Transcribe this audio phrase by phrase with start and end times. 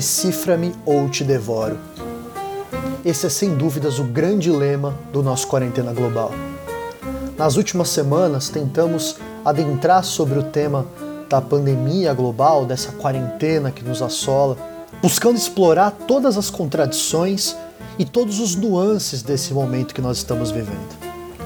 [0.00, 1.76] Decifra-me ou te devoro.
[3.04, 6.32] Esse é sem dúvidas o grande lema do nosso Quarentena Global.
[7.36, 10.86] Nas últimas semanas, tentamos adentrar sobre o tema
[11.28, 14.56] da pandemia global, dessa quarentena que nos assola,
[15.02, 17.54] buscando explorar todas as contradições
[17.98, 20.96] e todos os nuances desse momento que nós estamos vivendo.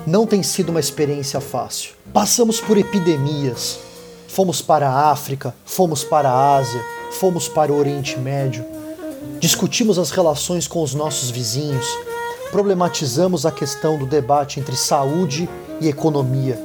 [0.06, 1.94] Não tem sido uma experiência fácil.
[2.12, 3.80] Passamos por epidemias,
[4.28, 8.64] fomos para a África, fomos para a Ásia, fomos para o Oriente Médio,
[9.38, 11.86] discutimos as relações com os nossos vizinhos,
[12.50, 15.48] problematizamos a questão do debate entre saúde
[15.80, 16.58] e economia.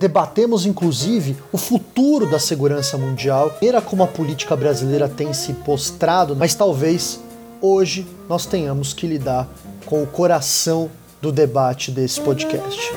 [0.00, 6.36] Debatemos inclusive o futuro da segurança mundial, era como a política brasileira tem se postrado,
[6.36, 7.20] mas talvez
[7.60, 9.48] hoje nós tenhamos que lidar
[9.84, 10.90] com o coração
[11.20, 12.92] do debate desse podcast.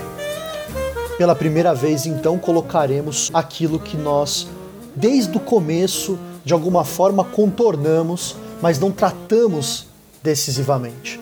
[1.17, 4.47] Pela primeira vez, então, colocaremos aquilo que nós,
[4.95, 9.87] desde o começo, de alguma forma contornamos, mas não tratamos
[10.23, 11.19] decisivamente.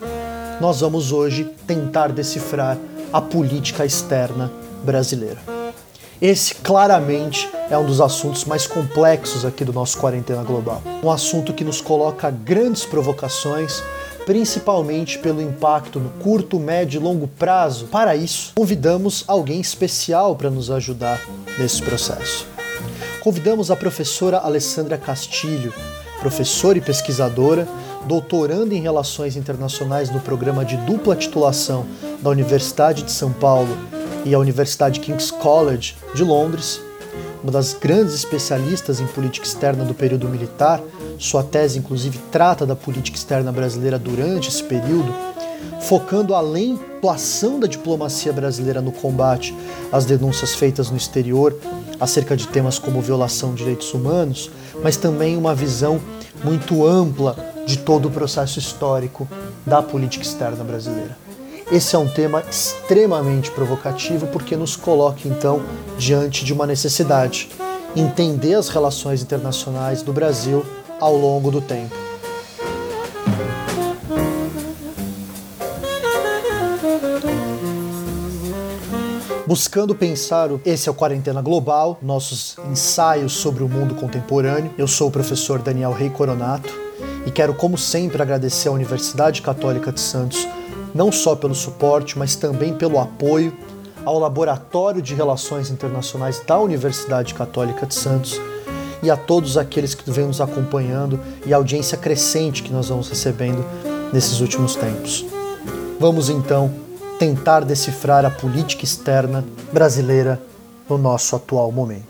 [0.59, 2.77] Nós vamos hoje tentar decifrar
[3.11, 4.51] a política externa
[4.83, 5.39] brasileira.
[6.21, 10.81] Esse claramente é um dos assuntos mais complexos aqui do nosso Quarentena Global.
[11.01, 13.81] Um assunto que nos coloca grandes provocações,
[14.25, 17.85] principalmente pelo impacto no curto, médio e longo prazo.
[17.85, 21.21] Para isso, convidamos alguém especial para nos ajudar
[21.57, 22.45] nesse processo.
[23.21, 25.73] Convidamos a professora Alessandra Castilho,
[26.21, 27.67] professora e pesquisadora
[28.05, 31.85] doutorando em Relações Internacionais no programa de dupla titulação
[32.21, 33.77] da Universidade de São Paulo
[34.23, 36.79] e a Universidade King's College de Londres,
[37.43, 40.81] uma das grandes especialistas em política externa do período militar.
[41.17, 45.13] Sua tese, inclusive, trata da política externa brasileira durante esse período,
[45.81, 49.53] focando além da ação da diplomacia brasileira no combate
[49.91, 51.53] às denúncias feitas no exterior
[51.99, 54.49] acerca de temas como violação de direitos humanos,
[54.83, 55.99] mas também uma visão
[56.43, 59.27] muito ampla de todo o processo histórico
[59.65, 61.17] da política externa brasileira.
[61.71, 65.61] Esse é um tema extremamente provocativo porque nos coloca então
[65.97, 67.49] diante de uma necessidade:
[67.95, 70.65] entender as relações internacionais do Brasil
[70.99, 72.08] ao longo do tempo.
[79.49, 84.71] Buscando pensar o esse é o Quarentena Global, nossos ensaios sobre o mundo contemporâneo.
[84.77, 86.69] Eu sou o professor Daniel Rei Coronato
[87.25, 90.47] e quero, como sempre, agradecer à Universidade Católica de Santos
[90.93, 93.51] não só pelo suporte, mas também pelo apoio
[94.05, 98.39] ao Laboratório de Relações Internacionais da Universidade Católica de Santos
[99.01, 103.09] e a todos aqueles que vêm nos acompanhando e a audiência crescente que nós vamos
[103.09, 103.65] recebendo
[104.13, 105.25] nesses últimos tempos.
[105.99, 106.87] Vamos então
[107.19, 109.43] tentar decifrar a política externa
[109.73, 110.41] brasileira
[110.89, 112.07] no nosso atual momento.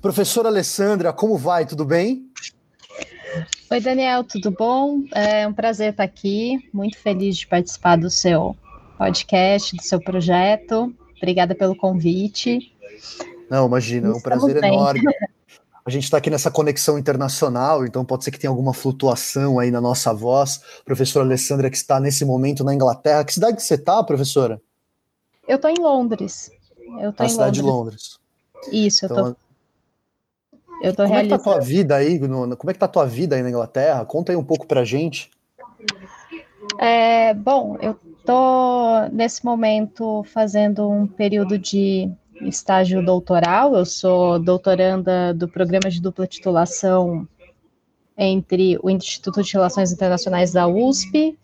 [0.00, 1.66] Professora Alessandra, como vai?
[1.66, 2.30] Tudo bem?
[3.70, 5.02] Oi, Daniel, tudo bom?
[5.12, 6.70] É um prazer estar aqui.
[6.72, 8.56] Muito feliz de participar do seu
[8.96, 10.94] podcast, do seu projeto.
[11.18, 12.72] Obrigada pelo convite.
[13.50, 14.72] Não, imagina, é um prazer bem.
[14.72, 15.02] enorme.
[15.86, 19.70] A gente está aqui nessa conexão internacional, então pode ser que tenha alguma flutuação aí
[19.70, 20.60] na nossa voz.
[20.84, 23.24] Professora Alessandra, que está nesse momento na Inglaterra.
[23.24, 24.60] Que cidade que você está, professora?
[25.46, 26.50] Eu estou em Londres.
[27.00, 28.18] Eu tô na cidade Londres.
[28.72, 28.86] de Londres.
[28.86, 29.28] Isso, eu estou.
[29.28, 29.36] Então,
[30.82, 31.18] eu tô como realizando.
[31.18, 32.18] é que tá a tua vida aí?
[32.18, 34.04] No, como é que tá a tua vida aí na Inglaterra?
[34.04, 35.30] Conta aí um pouco pra gente.
[36.80, 42.10] É, bom, eu tô nesse momento fazendo um período de
[42.42, 43.74] estágio doutoral.
[43.74, 47.26] Eu sou doutoranda do programa de dupla titulação
[48.16, 51.38] entre o Instituto de Relações Internacionais da USP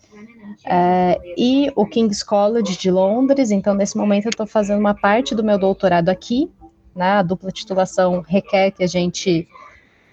[0.65, 3.51] é, e o King's College de Londres.
[3.51, 6.49] Então, nesse momento, eu estou fazendo uma parte do meu doutorado aqui
[6.95, 7.13] né?
[7.13, 9.47] A dupla titulação requer que a gente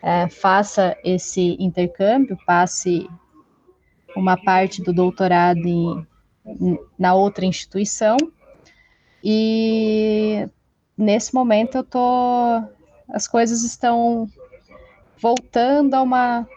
[0.03, 3.09] é, faça esse intercâmbio, passe
[4.17, 6.07] uma parte do doutorado em,
[6.99, 8.17] na outra instituição.
[9.23, 10.49] E
[11.01, 12.63] nesse momento eu tô
[13.09, 14.29] as coisas estão
[15.19, 16.49] voltando a uma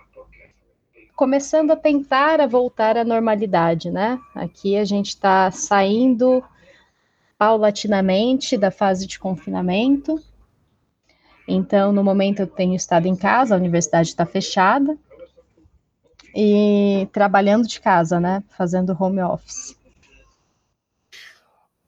[1.15, 4.19] começando a tentar a voltar à normalidade, né?
[4.35, 6.43] Aqui a gente está saindo
[7.37, 10.21] paulatinamente da fase de confinamento.
[11.47, 14.97] Então, no momento eu tenho estado em casa, a universidade está fechada
[16.35, 18.43] e trabalhando de casa, né?
[18.57, 19.77] Fazendo home office.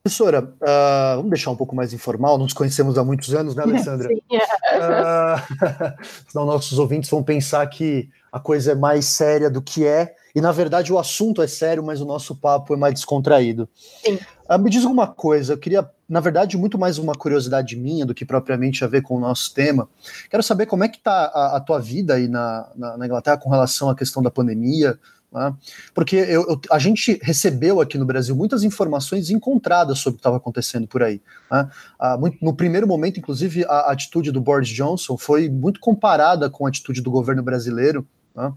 [0.05, 4.07] Professora, uh, vamos deixar um pouco mais informal, nos conhecemos há muitos anos, né, Alessandra?
[4.13, 4.19] Sim.
[4.37, 5.93] Uh,
[6.29, 10.39] senão nossos ouvintes vão pensar que a coisa é mais séria do que é, e
[10.39, 13.67] na verdade o assunto é sério, mas o nosso papo é mais descontraído.
[14.05, 14.19] Sim.
[14.47, 18.13] Uh, me diz uma coisa, eu queria na verdade, muito mais uma curiosidade minha do
[18.13, 19.89] que propriamente a ver com o nosso tema.
[20.29, 23.37] Quero saber como é que está a, a, tua vida aí na, na, na, Inglaterra
[23.37, 24.99] com relação à questão da pandemia,
[25.31, 25.53] né?
[25.93, 30.19] porque eu, eu, a gente recebeu aqui no Brasil muitas informações encontradas sobre o que
[30.21, 31.21] estava acontecendo por aí.
[31.51, 31.69] Né?
[31.99, 36.65] Ah, muito, no primeiro momento, inclusive, a atitude do Boris Johnson foi muito comparada com
[36.65, 38.07] a atitude do governo brasileiro.
[38.35, 38.53] Né?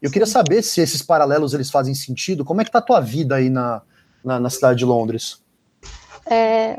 [0.00, 2.44] Eu queria saber se esses paralelos eles fazem sentido.
[2.44, 3.82] Como é que está a tua vida aí na,
[4.24, 5.42] na, na cidade de Londres?
[6.26, 6.78] É,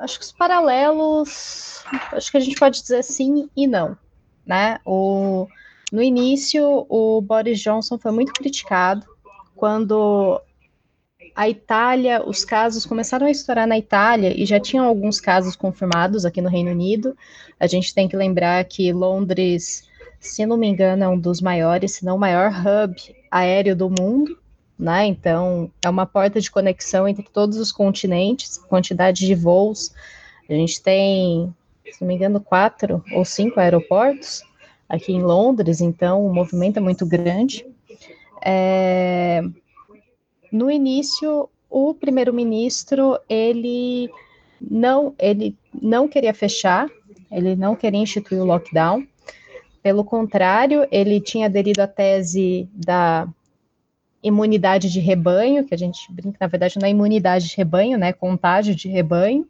[0.00, 1.82] acho que os paralelos,
[2.12, 3.96] acho que a gente pode dizer sim e não,
[4.44, 4.78] né?
[4.84, 5.46] O,
[5.92, 9.06] no início, o Boris Johnson foi muito criticado
[9.54, 10.40] quando
[11.34, 16.24] a Itália, os casos começaram a estourar na Itália e já tinham alguns casos confirmados
[16.24, 17.16] aqui no Reino Unido.
[17.60, 19.86] A gente tem que lembrar que Londres,
[20.18, 22.96] se não me engano, é um dos maiores, se não o maior hub
[23.30, 24.36] aéreo do mundo
[24.78, 25.06] né?
[25.06, 29.92] Então, é uma porta de conexão entre todos os continentes, quantidade de voos.
[30.48, 31.54] A gente tem,
[31.90, 34.42] se não me engano, quatro ou cinco aeroportos
[34.88, 37.66] aqui em Londres, então o movimento é muito grande.
[38.44, 39.42] É...
[40.52, 44.08] No início, o primeiro-ministro ele
[44.60, 46.88] não ele não queria fechar,
[47.30, 49.06] ele não queria instituir o lockdown.
[49.82, 53.28] Pelo contrário, ele tinha aderido à tese da
[54.22, 58.12] imunidade de rebanho, que a gente brinca, na verdade, não é imunidade de rebanho, né?
[58.12, 59.46] Contágio de rebanho,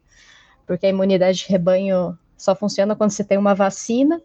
[0.67, 4.21] porque a imunidade de rebanho só funciona quando você tem uma vacina.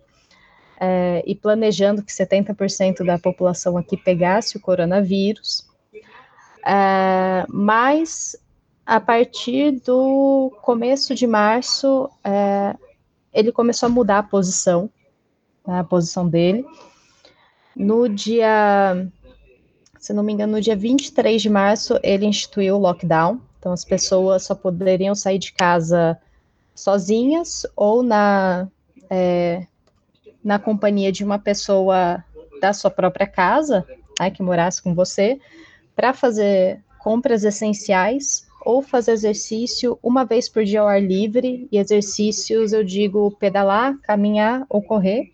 [0.84, 5.70] É, e planejando que 70% da população aqui pegasse o coronavírus.
[6.66, 8.36] É, mas
[8.84, 12.76] a partir do começo de março, é,
[13.32, 14.90] ele começou a mudar a posição,
[15.68, 16.66] né, a posição dele.
[17.76, 19.08] No dia
[20.02, 23.40] se não me engano, no dia 23 de março, ele instituiu o lockdown.
[23.60, 26.20] Então, as pessoas só poderiam sair de casa
[26.74, 28.68] sozinhas ou na,
[29.08, 29.68] é,
[30.44, 32.24] na companhia de uma pessoa
[32.60, 33.86] da sua própria casa,
[34.20, 35.40] né, que morasse com você,
[35.96, 41.68] para fazer compras essenciais ou fazer exercício uma vez por dia ao ar livre.
[41.72, 45.32] E exercícios, eu digo pedalar, caminhar ou correr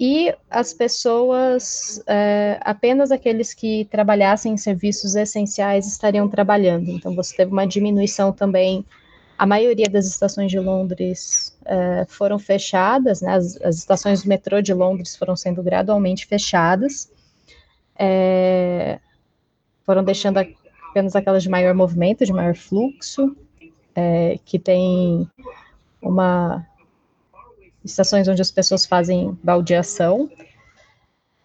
[0.00, 6.88] e as pessoas, é, apenas aqueles que trabalhassem em serviços essenciais estariam trabalhando.
[6.90, 8.84] Então, você teve uma diminuição também.
[9.38, 13.34] A maioria das estações de Londres é, foram fechadas, né?
[13.34, 17.08] as, as, estações do metrô de Londres foram sendo gradualmente fechadas,
[17.96, 18.98] é,
[19.84, 20.38] foram deixando
[20.90, 23.36] apenas aquelas de maior movimento, de maior fluxo,
[23.94, 25.30] é, que tem
[26.02, 26.66] uma
[27.84, 30.28] estações onde as pessoas fazem baldeação.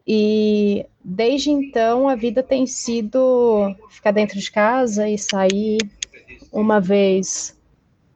[0.06, 5.78] E desde então a vida tem sido ficar dentro de casa e sair
[6.51, 7.52] uma vez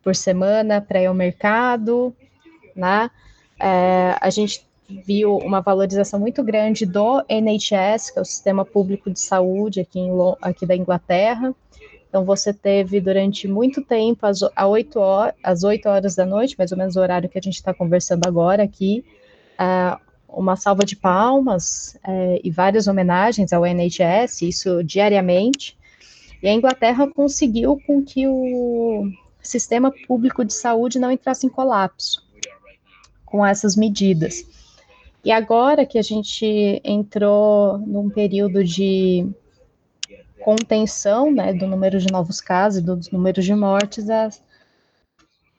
[0.08, 2.16] por semana para ir ao mercado,
[2.74, 3.12] né?
[3.60, 4.66] É, a gente
[5.06, 10.00] viu uma valorização muito grande do NHS, que é o Sistema Público de Saúde aqui,
[10.00, 10.10] em,
[10.42, 11.54] aqui da Inglaterra.
[12.08, 16.56] Então, você teve durante muito tempo, às, às, 8 horas, às 8 horas da noite,
[16.58, 19.04] mais ou menos o horário que a gente está conversando agora aqui,
[19.60, 20.00] uh,
[20.30, 25.78] uma salva de palmas uh, e várias homenagens ao NHS, isso diariamente.
[26.42, 29.12] E a Inglaterra conseguiu com que o
[29.48, 32.26] sistema público de saúde não entrasse em colapso
[33.26, 34.46] com essas medidas.
[35.24, 39.28] E agora que a gente entrou num período de
[40.40, 44.30] contenção né, do número de novos casos dos números de mortes, a,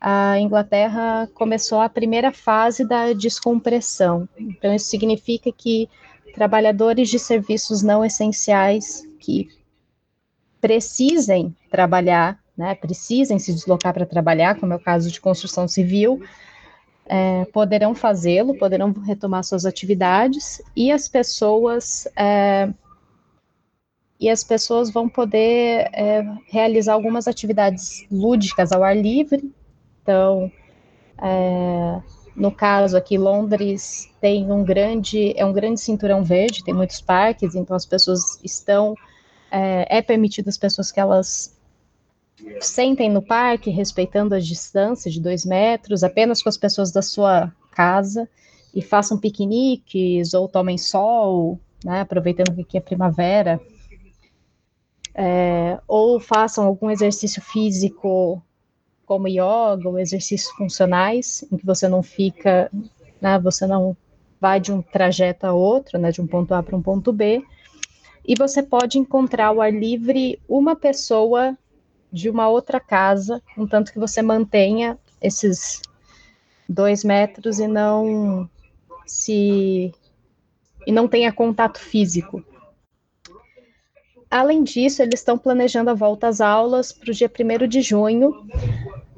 [0.00, 4.26] a Inglaterra começou a primeira fase da descompressão.
[4.38, 5.88] Então, isso significa que
[6.33, 9.49] trabalhadores de serviços não essenciais que
[10.61, 16.21] precisem trabalhar, né, precisem se deslocar para trabalhar, como é o caso de construção civil,
[17.07, 22.69] é, poderão fazê-lo, poderão retomar suas atividades, e as pessoas é,
[24.21, 29.55] e as pessoas vão poder é, realizar algumas atividades lúdicas ao ar livre.
[30.03, 30.50] Então,
[31.23, 32.03] é,
[32.35, 37.55] no caso aqui, Londres tem um grande, é um grande cinturão verde, tem muitos parques,
[37.55, 38.97] então as pessoas estão,
[39.53, 41.57] é, é permitido as pessoas que elas
[42.61, 47.52] sentem no parque, respeitando a distância de dois metros, apenas com as pessoas da sua
[47.73, 48.28] casa,
[48.75, 53.61] e façam piqueniques ou tomem sol, né, aproveitando que aqui é primavera,
[55.14, 58.43] é, ou façam algum exercício físico
[59.05, 62.71] como yoga ou exercícios funcionais, em que você não fica,
[63.21, 63.97] né, você não
[64.40, 67.43] vai de um trajeto a outro, né, de um ponto A para um ponto B,
[68.26, 71.57] e você pode encontrar ao ar livre uma pessoa
[72.12, 75.83] de uma outra casa, contanto que você mantenha esses
[76.69, 78.49] dois metros e não
[79.07, 79.93] se
[80.87, 82.43] e não tenha contato físico.
[84.31, 88.47] Além disso, eles estão planejando a volta às aulas para o dia 1 de junho,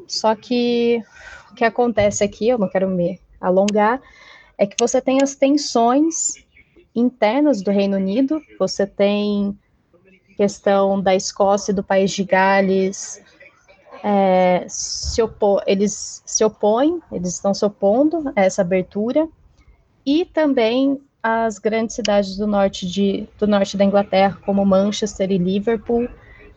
[0.06, 1.02] só que
[1.50, 4.00] o que acontece aqui, eu não quero me alongar,
[4.56, 6.34] é que você tem as tensões
[6.94, 9.56] internas do Reino Unido, você tem
[10.40, 13.22] questão da Escócia e do país de Gales,
[14.02, 15.20] é, se
[15.66, 19.28] eles se opõem, eles estão se opondo a essa abertura,
[20.06, 25.36] e também as grandes cidades do norte, de, do norte da Inglaterra, como Manchester e
[25.36, 26.08] Liverpool.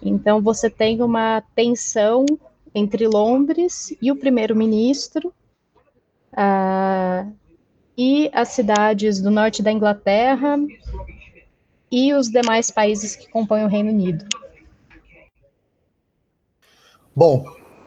[0.01, 2.25] Então, você tem uma tensão
[2.73, 5.33] entre Londres e o primeiro-ministro,
[6.31, 7.29] uh,
[7.97, 10.57] e as cidades do norte da Inglaterra
[11.93, 14.25] e os demais países que compõem o Reino Unido.
[17.15, 17.45] Bom,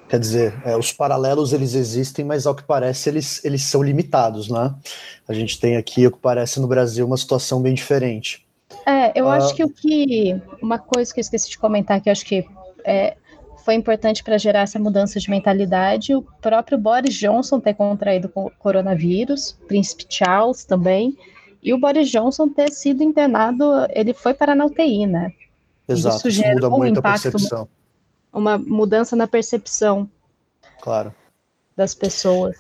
[0.09, 4.49] quer dizer, é, os paralelos eles existem, mas ao que parece eles, eles são limitados,
[4.49, 4.73] né?
[5.27, 8.47] A gente tem aqui, ao que parece, no Brasil, uma situação bem diferente.
[8.87, 10.41] É, eu ah, acho que o que.
[10.63, 12.47] Uma coisa que eu esqueci de comentar, que eu acho que
[12.85, 13.17] é,
[13.65, 18.51] foi importante para gerar essa mudança de mentalidade, o próprio Boris Johnson ter contraído o
[18.57, 21.17] coronavírus, Príncipe Charles também,
[21.67, 25.33] e o Boris Johnson ter sido internado, ele foi para a UTI, né?
[25.89, 27.69] Exato, isso, isso muda um muito impacto, a percepção.
[28.33, 30.09] Uma mudança na percepção.
[30.81, 31.13] Claro.
[31.77, 32.57] Das pessoas.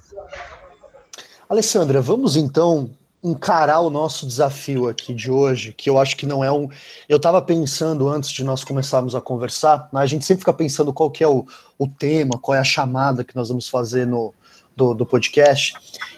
[1.48, 2.90] Alessandra, vamos então
[3.22, 6.68] encarar o nosso desafio aqui de hoje, que eu acho que não é um.
[7.08, 10.92] Eu estava pensando antes de nós começarmos a conversar, né, a gente sempre fica pensando
[10.92, 11.46] qual que é o,
[11.78, 14.34] o tema, qual é a chamada que nós vamos fazer no,
[14.76, 15.74] do, do podcast.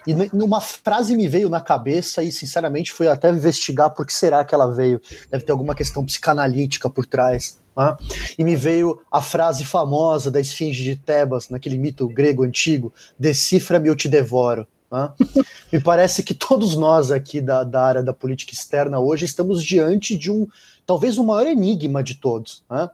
[0.07, 4.45] E uma frase me veio na cabeça e, sinceramente, fui até investigar por que será
[4.45, 5.01] que ela veio.
[5.31, 7.59] Deve ter alguma questão psicanalítica por trás.
[7.77, 7.97] Né?
[8.37, 13.89] E me veio a frase famosa da esfinge de Tebas, naquele mito grego antigo: decifra-me,
[13.89, 14.67] eu te devoro.
[14.91, 15.13] Né?
[15.71, 20.17] Me parece que todos nós aqui da, da, área da política externa hoje estamos diante
[20.17, 20.49] de um,
[20.87, 22.65] talvez o maior enigma de todos.
[22.71, 22.89] Né?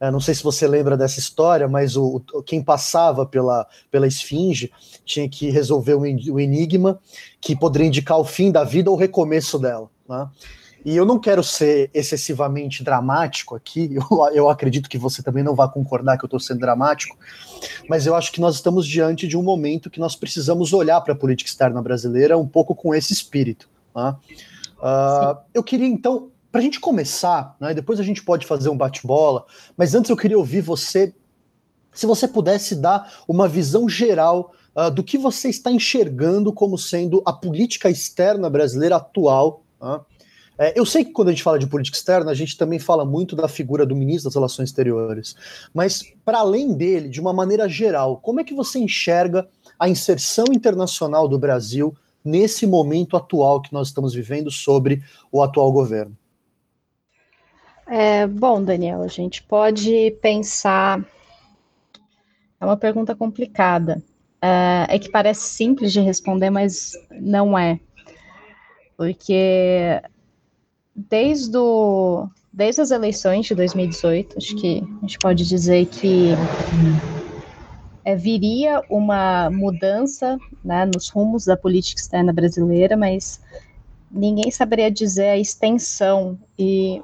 [0.00, 4.70] Eu não sei se você lembra dessa história, mas o, quem passava pela, pela esfinge
[5.04, 7.00] tinha que resolver o um, um enigma
[7.40, 9.90] que poderia indicar o fim da vida ou o recomeço dela.
[10.08, 10.28] Né?
[10.84, 15.54] E eu não quero ser excessivamente dramático aqui, eu, eu acredito que você também não
[15.54, 17.16] vai concordar que eu estou sendo dramático,
[17.88, 21.12] mas eu acho que nós estamos diante de um momento que nós precisamos olhar para
[21.12, 23.68] a política externa brasileira um pouco com esse espírito.
[23.92, 24.16] Tá?
[24.78, 28.76] Uh, eu queria então, para a gente começar, né, depois a gente pode fazer um
[28.76, 29.44] bate-bola,
[29.76, 31.14] mas antes eu queria ouvir você,
[31.92, 37.22] se você pudesse dar uma visão geral uh, do que você está enxergando como sendo
[37.24, 39.62] a política externa brasileira atual.
[39.80, 40.04] Uh,
[40.74, 43.36] eu sei que quando a gente fala de política externa, a gente também fala muito
[43.36, 45.36] da figura do ministro das Relações Exteriores.
[45.72, 49.48] Mas, para além dele, de uma maneira geral, como é que você enxerga
[49.78, 55.70] a inserção internacional do Brasil nesse momento atual que nós estamos vivendo sobre o atual
[55.70, 56.17] governo?
[57.88, 61.02] É, bom, Daniel, a gente pode pensar.
[62.60, 64.02] É uma pergunta complicada.
[64.42, 67.80] É, é que parece simples de responder, mas não é.
[68.96, 70.02] Porque
[70.94, 76.32] desde, o, desde as eleições de 2018, acho que a gente pode dizer que
[78.04, 83.40] é, viria uma mudança né, nos rumos da política externa brasileira, mas
[84.10, 87.02] ninguém saberia dizer a extensão e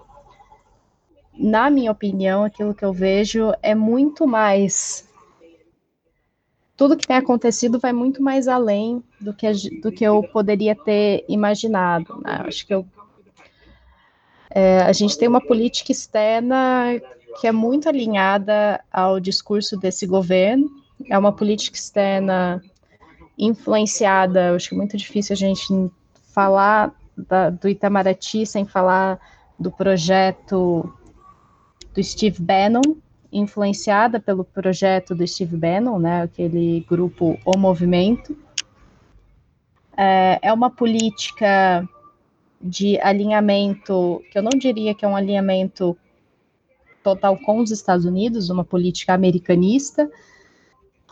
[1.39, 5.09] na minha opinião, aquilo que eu vejo é muito mais.
[6.77, 9.51] Tudo que tem acontecido vai muito mais além do que,
[9.81, 12.21] do que eu poderia ter imaginado.
[12.25, 12.45] Né?
[12.47, 12.87] Acho que eu
[14.55, 17.01] é, a gente tem uma política externa
[17.41, 20.71] que é muito alinhada ao discurso desse governo,
[21.11, 22.63] é uma política externa
[23.37, 25.91] influenciada, acho que é muito difícil a gente
[26.33, 29.19] falar da, do Itamaraty sem falar
[29.59, 30.89] do projeto
[31.95, 32.97] do Steve Bannon,
[33.33, 38.37] influenciada pelo projeto do Steve Bannon, né, aquele grupo O Movimento.
[39.97, 41.89] É, é uma política
[42.61, 45.97] de alinhamento, que eu não diria que é um alinhamento
[47.03, 50.11] total com os Estados Unidos, uma política americanista,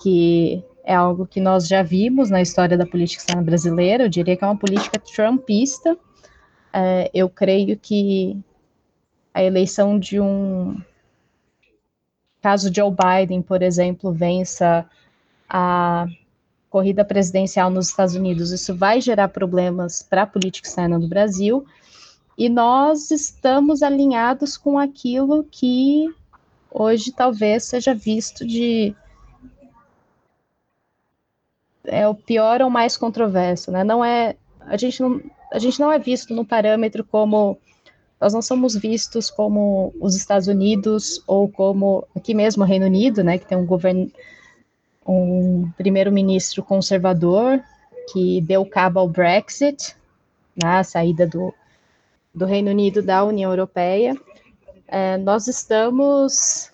[0.03, 4.37] que é algo que nós já vimos na história da política externa brasileira, eu diria
[4.37, 5.97] que é uma política trumpista.
[6.73, 8.37] É, eu creio que
[9.35, 10.81] a eleição de um
[12.41, 14.85] caso Joe Biden, por exemplo, vença
[15.49, 16.07] a
[16.69, 21.67] corrida presidencial nos Estados Unidos, isso vai gerar problemas para a política externa do Brasil,
[22.37, 26.13] e nós estamos alinhados com aquilo que
[26.71, 28.97] hoje talvez seja visto de
[31.85, 33.85] é o pior ou mais controverso, né?
[33.85, 35.21] Não é a gente não
[35.53, 37.59] a gente não é visto no parâmetro como
[38.23, 43.25] nós não somos vistos como os Estados Unidos ou como aqui mesmo o Reino Unido,
[43.25, 44.09] né, que tem um governo
[45.05, 47.61] um primeiro-ministro conservador
[48.13, 49.97] que deu cabo ao Brexit,
[50.55, 51.53] na né, saída do,
[52.33, 54.17] do Reino Unido da União Europeia.
[54.87, 56.71] É, nós estamos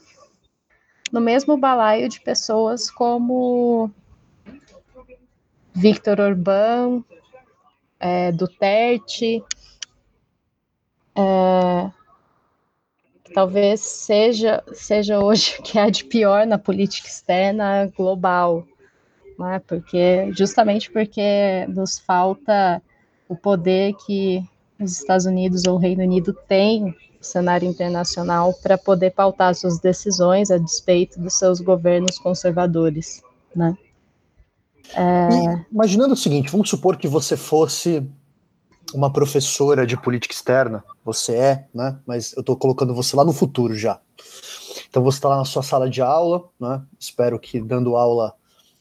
[1.11, 3.91] no mesmo balaio de pessoas como
[5.73, 7.03] Victor Orbán,
[7.99, 9.43] é, Duterte,
[11.19, 11.91] é,
[13.35, 18.65] talvez seja, seja hoje que há de pior na política externa global,
[19.39, 19.61] né?
[19.67, 22.81] porque justamente porque nos falta
[23.29, 24.43] o poder que
[24.81, 29.81] os Estados Unidos ou o Reino Unido têm no cenário internacional para poder pautar suas
[29.81, 33.21] decisões a despeito dos seus governos conservadores,
[33.55, 33.77] né?
[34.95, 35.65] É...
[35.71, 38.09] Imaginando o seguinte, vamos supor que você fosse
[38.95, 41.99] uma professora de política externa, você é, né?
[42.07, 44.01] Mas eu estou colocando você lá no futuro já.
[44.89, 46.83] Então você está lá na sua sala de aula, né?
[46.99, 48.35] Espero que dando aula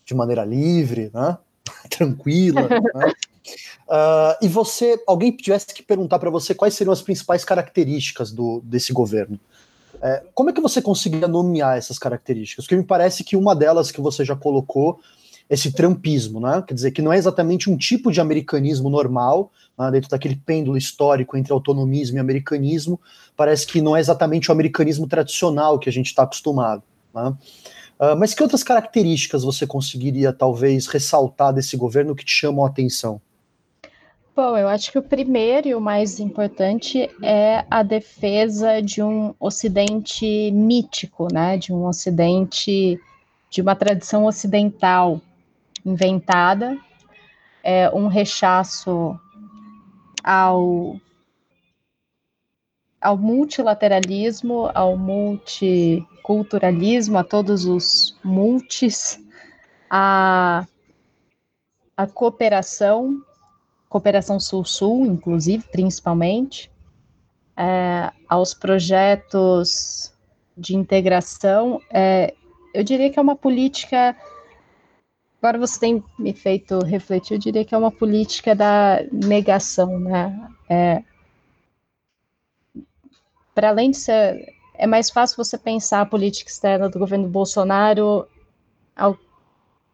[0.06, 1.38] de maneira livre, né?
[1.90, 2.68] Tranquila.
[2.68, 3.14] né?
[3.88, 8.62] Uh, e você, alguém tivesse que perguntar para você quais seriam as principais características do,
[8.64, 9.40] desse governo.
[10.02, 12.66] É, como é que você conseguiria nomear essas características?
[12.66, 15.00] Porque me parece que uma delas que você já colocou
[15.50, 16.64] esse trampismo, né?
[16.68, 19.92] Quer dizer, que não é exatamente um tipo de americanismo normal, né?
[19.92, 23.00] dentro daquele pêndulo histórico entre autonomismo e americanismo,
[23.36, 26.84] parece que não é exatamente o americanismo tradicional que a gente está acostumado.
[27.14, 27.34] Né?
[28.00, 32.68] Uh, mas que outras características você conseguiria, talvez, ressaltar desse governo que te chamam a
[32.68, 33.22] atenção?
[34.36, 39.34] Bom, eu acho que o primeiro e o mais importante é a defesa de um
[39.40, 41.58] Ocidente mítico, né?
[41.58, 43.00] De um Ocidente,
[43.50, 45.20] de uma tradição ocidental,
[45.88, 46.78] inventada,
[47.64, 49.18] é, um rechaço
[50.22, 51.00] ao,
[53.00, 59.18] ao multilateralismo, ao multiculturalismo, a todos os multis,
[59.90, 60.68] a,
[61.96, 63.22] a cooperação,
[63.88, 66.70] cooperação sul-sul, inclusive, principalmente,
[67.56, 70.14] é, aos projetos
[70.58, 72.34] de integração, é,
[72.74, 74.14] eu diria que é uma política
[75.42, 80.50] Agora você tem me feito refletir, eu diria que é uma política da negação, né?
[80.68, 81.04] É,
[83.54, 88.28] para além de ser, é mais fácil você pensar a política externa do governo Bolsonaro
[88.96, 89.18] ao,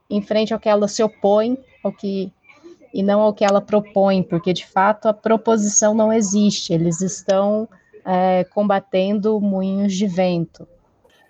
[0.10, 2.32] em frente ao que ela se opõe, ao que
[2.94, 6.74] e não ao que ela propõe, porque de fato a proposição não existe.
[6.74, 7.68] Eles estão
[8.06, 10.68] é, combatendo moinhos de vento.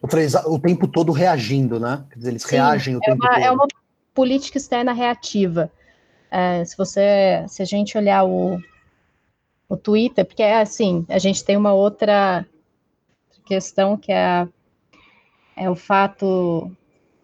[0.02, 2.04] O tempo todo reagindo, né?
[2.22, 3.44] Eles Sim, reagem o é tempo uma, todo.
[3.44, 3.68] É uma
[4.14, 5.72] política externa reativa.
[6.30, 8.60] É, se você, se a gente olhar o,
[9.70, 12.46] o Twitter, porque é assim, a gente tem uma outra
[13.46, 14.48] questão que é,
[15.56, 16.72] é o fato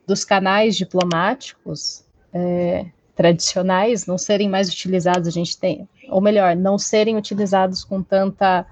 [0.06, 6.78] dos canais diplomáticos é, tradicionais não serem mais utilizados, a gente tem, ou melhor, não
[6.78, 8.66] serem utilizados com tanta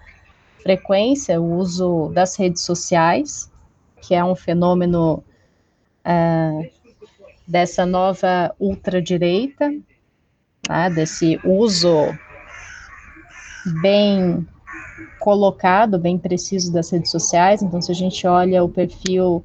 [0.62, 3.52] frequência, o uso das redes sociais,
[4.02, 5.24] que é um fenômeno
[6.04, 6.72] é,
[7.48, 9.70] dessa nova ultradireita,
[10.68, 12.14] né, desse uso
[13.82, 14.46] bem
[15.20, 17.62] colocado, bem preciso das redes sociais.
[17.62, 19.44] Então, se a gente olha o perfil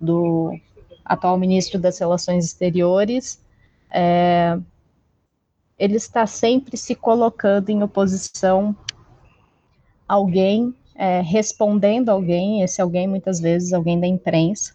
[0.00, 0.58] do
[1.04, 3.40] atual ministro das Relações Exteriores,
[3.90, 4.58] é,
[5.78, 8.74] ele está sempre se colocando em oposição
[10.08, 14.74] a alguém, é, respondendo a alguém, esse alguém muitas vezes alguém da imprensa,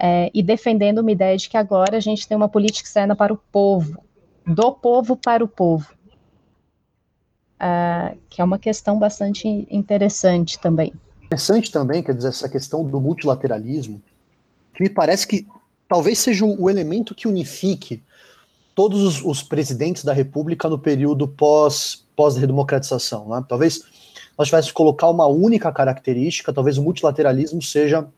[0.00, 3.32] é, e defendendo uma ideia de que agora a gente tem uma política externa para
[3.32, 4.00] o povo,
[4.46, 5.90] do povo para o povo,
[7.58, 10.92] é, que é uma questão bastante interessante também.
[11.24, 14.00] Interessante também, quer dizer, essa questão do multilateralismo,
[14.72, 15.46] que me parece que
[15.88, 18.02] talvez seja o elemento que unifique
[18.74, 23.28] todos os, os presidentes da República no período pós, pós-redemocratização.
[23.28, 23.44] Né?
[23.48, 23.82] Talvez
[24.38, 28.08] nós tivéssemos que colocar uma única característica, talvez o multilateralismo seja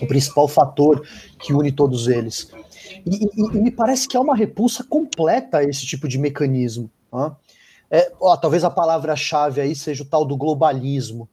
[0.00, 1.06] o principal fator
[1.38, 2.50] que une todos eles.
[3.04, 6.90] E, e, e, me parece que é uma repulsa completa a esse tipo de mecanismo.
[7.12, 7.32] Né?
[7.90, 11.28] É, ó, talvez a palavra-chave aí seja o tal do globalismo.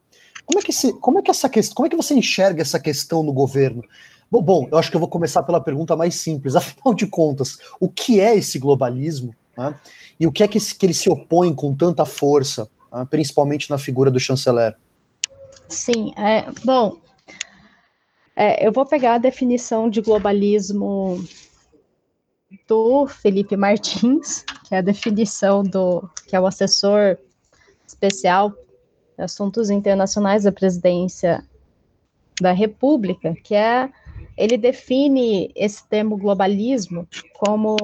[0.45, 2.79] Como é que, esse, como é que essa questão, como é que você enxerga essa
[2.79, 3.83] questão no governo?
[4.29, 6.55] Bom, bom, eu acho que eu vou começar pela pergunta mais simples.
[6.57, 9.33] Afinal de contas, o que é esse globalismo?
[9.57, 9.75] Né?
[10.19, 13.05] E o que é que, que ele se opõe com tanta força, né?
[13.09, 14.75] principalmente na figura do chanceler?
[15.69, 16.97] Sim, é, bom,
[18.35, 21.23] É, eu vou pegar a definição de globalismo
[22.67, 27.17] do Felipe Martins, que é a definição do que é o assessor
[27.87, 28.51] especial
[29.17, 31.43] de assuntos internacionais da presidência
[32.41, 33.89] da República, que é
[34.35, 37.75] ele define esse termo globalismo como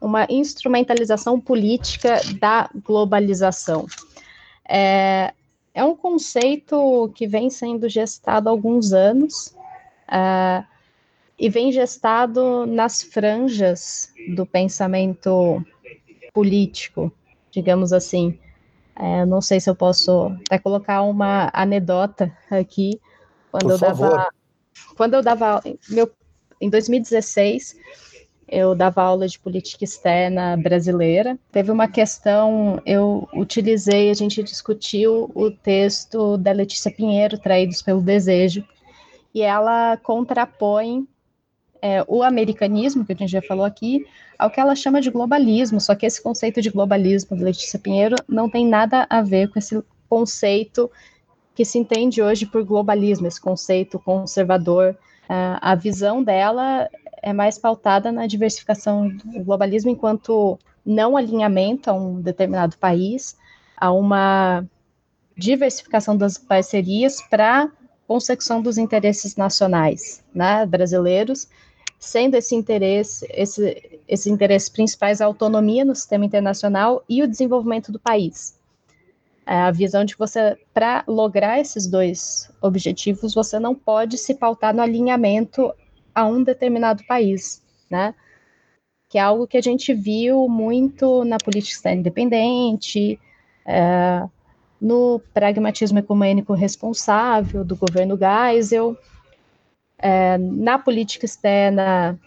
[0.00, 3.86] uma instrumentalização política da globalização.
[4.68, 5.32] É,
[5.72, 9.54] é um conceito que vem sendo gestado há alguns anos
[10.12, 10.64] uh,
[11.38, 15.64] e vem gestado nas franjas do pensamento
[16.32, 17.12] político,
[17.50, 18.38] digamos assim.
[18.94, 23.00] É, não sei se eu posso até colocar uma anedota aqui.
[23.50, 24.10] Quando Por eu favor.
[24.10, 24.28] dava,
[24.96, 26.10] quando eu dava meu,
[26.60, 27.76] em 2016,
[28.48, 31.38] eu dava aula de política externa brasileira.
[31.50, 38.02] Teve uma questão, eu utilizei, a gente discutiu o texto da Letícia Pinheiro, Traídos pelo
[38.02, 38.62] Desejo,
[39.34, 41.06] e ela contrapõe
[41.80, 44.06] é, o americanismo, que a gente já falou aqui,
[44.38, 48.16] ao que ela chama de globalismo, só que esse conceito de globalismo de Letícia Pinheiro
[48.28, 50.90] não tem nada a ver com esse conceito
[51.54, 54.96] que se entende hoje por globalismo, esse conceito conservador.
[55.24, 56.88] Uh, a visão dela
[57.22, 63.36] é mais pautada na diversificação do globalismo enquanto não alinhamento a um determinado país,
[63.76, 64.64] a uma
[65.36, 67.70] diversificação das parcerias para
[68.12, 71.48] consecução dos interesses nacionais, né, brasileiros,
[71.98, 77.90] sendo esse interesse, esse, esses interesses principais a autonomia no sistema internacional e o desenvolvimento
[77.90, 78.58] do país.
[79.46, 84.34] É a visão de que você, para lograr esses dois objetivos, você não pode se
[84.34, 85.72] pautar no alinhamento
[86.14, 88.14] a um determinado país, né?
[89.08, 93.18] Que é algo que a gente viu muito na política externa independente,
[93.66, 94.22] é,
[94.82, 98.96] no pragmatismo ecumênico responsável do governo Geisel,
[99.96, 102.18] é, na política externa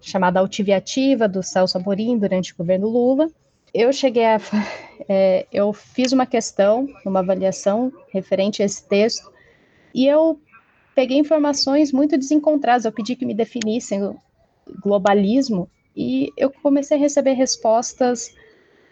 [0.00, 3.28] chamada altiviativa do Celso Amorim durante o governo Lula.
[3.74, 4.40] Eu cheguei a,
[5.06, 9.30] é, eu fiz uma questão, uma avaliação referente a esse texto,
[9.94, 10.40] e eu
[10.94, 12.86] peguei informações muito desencontradas.
[12.86, 14.16] Eu pedi que me definissem
[14.82, 18.34] globalismo e eu comecei a receber respostas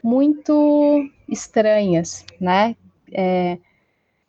[0.07, 2.77] muito estranhas, né?
[3.11, 3.59] É,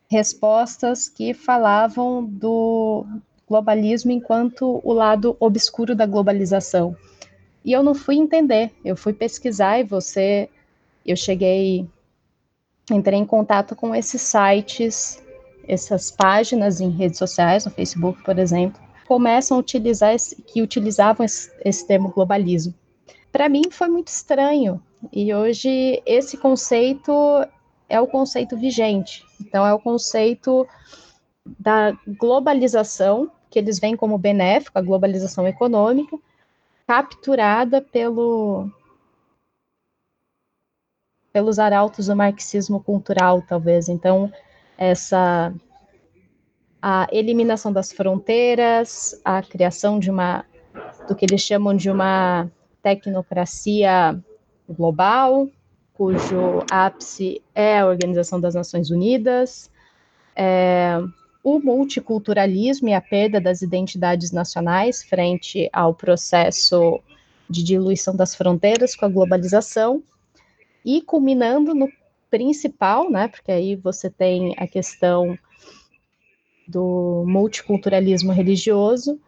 [0.09, 3.05] respostas que falavam do
[3.47, 6.97] globalismo enquanto o lado obscuro da globalização.
[7.63, 10.49] E eu não fui entender, eu fui pesquisar e você,
[11.05, 11.87] eu cheguei,
[12.89, 15.21] entrei em contato com esses sites
[15.67, 21.23] essas páginas em redes sociais, no Facebook, por exemplo, começam a utilizar esse, que utilizavam
[21.23, 22.73] esse, esse termo globalismo.
[23.31, 24.81] Para mim foi muito estranho
[25.11, 27.11] e hoje esse conceito
[27.89, 29.23] é o conceito vigente.
[29.39, 30.67] Então é o conceito
[31.59, 36.17] da globalização que eles veem como benéfico, a globalização econômica,
[36.85, 38.69] capturada pelo
[41.31, 43.87] pelos arautos do marxismo cultural, talvez.
[43.87, 44.31] Então,
[44.77, 45.53] essa
[46.81, 50.45] a eliminação das fronteiras, a criação de uma
[51.07, 52.49] do que eles chamam de uma
[52.81, 54.23] tecnocracia
[54.69, 55.49] global,
[55.93, 59.71] cujo ápice é a Organização das Nações Unidas,
[60.35, 60.99] é,
[61.43, 66.99] o multiculturalismo e a perda das identidades nacionais frente ao processo
[67.49, 70.03] de diluição das fronteiras com a globalização,
[70.87, 71.89] e culminando no
[72.29, 75.37] principal, né, porque aí você tem a questão
[76.65, 79.19] do multiculturalismo religioso,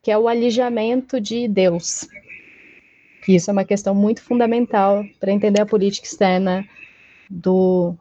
[0.00, 2.06] que é o alijamento de Deus.
[3.22, 6.64] Que isso é uma questão muito fundamental para entender a política externa
[7.28, 7.94] do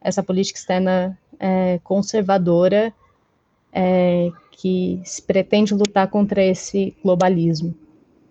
[0.00, 2.92] essa política externa é, conservadora
[3.72, 7.74] é, que se pretende lutar contra esse globalismo.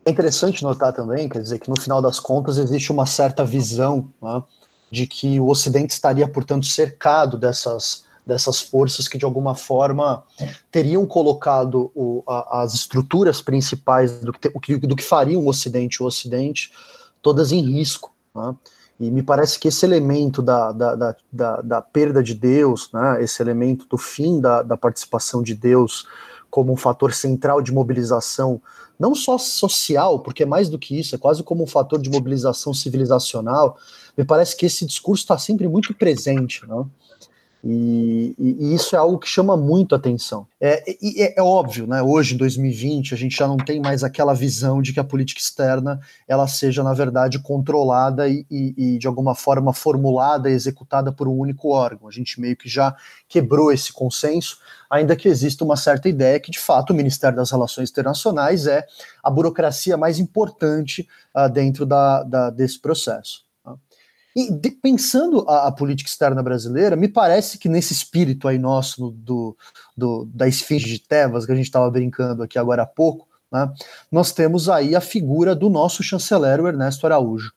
[0.06, 4.08] É interessante notar também, quer dizer, que no final das contas existe uma certa visão
[4.22, 4.42] né,
[4.90, 10.24] de que o Ocidente estaria, portanto, cercado dessas, dessas forças que, de alguma forma,
[10.72, 16.06] teriam colocado o, a, as estruturas principais do que, do que fariam o Ocidente o
[16.06, 16.72] Ocidente
[17.22, 18.14] todas em risco.
[18.34, 18.56] Né?
[19.00, 23.22] E me parece que esse elemento da, da, da, da, da perda de Deus, né,
[23.22, 26.08] esse elemento do fim da, da participação de Deus
[26.50, 28.62] como um fator central de mobilização,
[28.98, 32.10] não só social, porque é mais do que isso, é quase como um fator de
[32.10, 33.78] mobilização civilizacional,
[34.18, 36.66] me parece que esse discurso está sempre muito presente.
[36.66, 36.86] Né?
[37.68, 40.46] E, e, e, isso é algo que chama muito atenção.
[40.62, 42.00] É, é, é, óbvio, né?
[42.00, 45.42] Hoje, em 2020, a gente já não tem mais aquela visão de que a política
[45.42, 51.28] externa ela seja, na verdade, controlada e, e, de alguma forma formulada e executada por
[51.28, 52.08] um único órgão.
[52.08, 52.96] A gente meio que já
[53.28, 57.50] quebrou esse consenso, ainda que exista uma certa ideia que, de fato, o Ministério das
[57.50, 58.86] Relações Internacionais é
[59.24, 63.45] a burocracia mais importante uh, dentro da, da, desse processo.
[64.36, 69.12] E de, pensando a, a, política externa brasileira, me parece que nesse espírito aí nosso
[69.12, 69.56] do,
[69.96, 73.72] do da esfinge de Tebas, que a gente estava brincando aqui agora há pouco, né,
[74.12, 77.54] nós temos aí a figura do nosso chanceler, o Ernesto Araújo,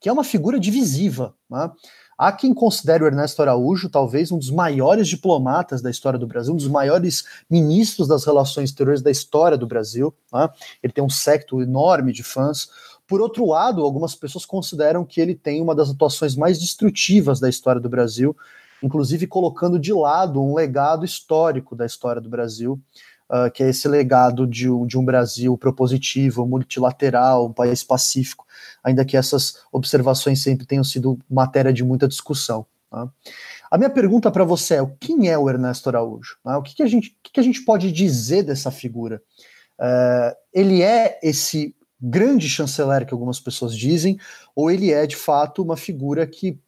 [0.00, 1.34] que é uma figura divisiva.
[1.50, 1.70] Né?
[2.16, 6.54] Há quem considere o Ernesto Araújo talvez um dos maiores diplomatas da história do Brasil,
[6.54, 10.14] um dos maiores ministros das relações exteriores da história do Brasil.
[10.32, 10.48] Né?
[10.82, 12.68] Ele tem um secto enorme de fãs.
[13.12, 17.46] Por outro lado, algumas pessoas consideram que ele tem uma das atuações mais destrutivas da
[17.46, 18.34] história do Brasil,
[18.82, 22.80] inclusive colocando de lado um legado histórico da história do Brasil,
[23.28, 28.46] uh, que é esse legado de, de, um Brasil propositivo, multilateral, um país pacífico,
[28.82, 32.64] ainda que essas observações sempre tenham sido matéria de muita discussão.
[32.90, 33.06] Tá?
[33.70, 36.38] A minha pergunta para você é: quem é o Ernesto Araújo?
[36.42, 36.56] Tá?
[36.56, 39.20] O que, que, a gente, que, que a gente pode dizer dessa figura?
[39.78, 44.18] Uh, ele é esse grande chanceler que algumas pessoas dizem,
[44.56, 46.58] ou ele é de fato uma figura que,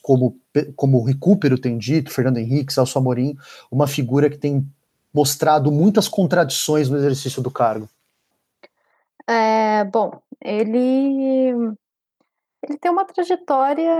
[0.00, 0.38] como,
[0.74, 3.36] como o Recupero tem dito, Fernando Henrique, Celso Amorim,
[3.70, 4.66] uma figura que tem
[5.12, 7.88] mostrado muitas contradições no exercício do cargo?
[9.28, 10.10] É, bom,
[10.42, 11.52] ele
[12.62, 13.94] ele tem uma trajetória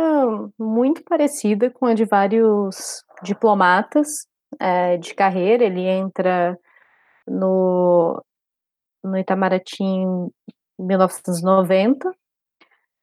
[0.59, 4.27] muito parecida com a de vários diplomatas
[4.59, 5.65] é, de carreira.
[5.65, 6.59] Ele entra
[7.27, 8.23] no,
[9.03, 9.85] no Itamaraty
[10.79, 12.13] 1990.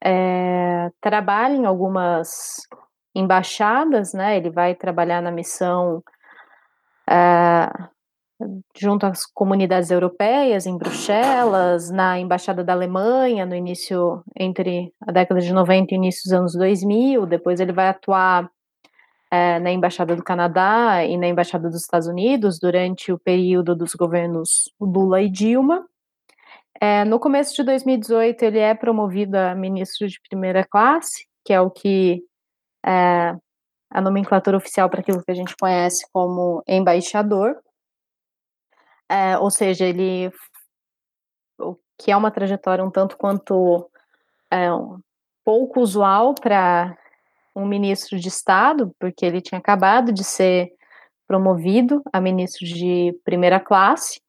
[0.04, 2.62] É, trabalha em algumas
[3.14, 4.36] embaixadas, né?
[4.36, 6.02] Ele vai trabalhar na missão
[7.08, 7.70] é,
[8.76, 15.40] junto às comunidades europeias em Bruxelas, na embaixada da Alemanha no início entre a década
[15.40, 17.26] de 90 e início dos anos 2000.
[17.26, 18.50] Depois ele vai atuar
[19.30, 23.94] é, na embaixada do Canadá e na embaixada dos Estados Unidos durante o período dos
[23.94, 25.86] governos Lula e Dilma.
[26.80, 31.60] É, no começo de 2018, ele é promovido a ministro de primeira classe, que é
[31.60, 32.22] o que
[32.84, 33.34] é
[33.90, 37.56] a nomenclatura oficial para aquilo que a gente conhece como embaixador.
[39.08, 40.30] É, ou seja, ele
[41.58, 43.88] o que é uma trajetória um tanto quanto
[44.50, 45.00] é, um
[45.44, 46.96] pouco usual para
[47.54, 50.70] um ministro de Estado, porque ele tinha acabado de ser
[51.26, 54.20] promovido a ministro de primeira classe,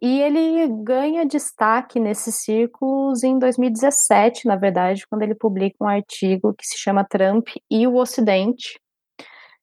[0.00, 6.54] e ele ganha destaque nesses círculos em 2017, na verdade, quando ele publica um artigo
[6.54, 8.80] que se chama Trump e o Ocidente.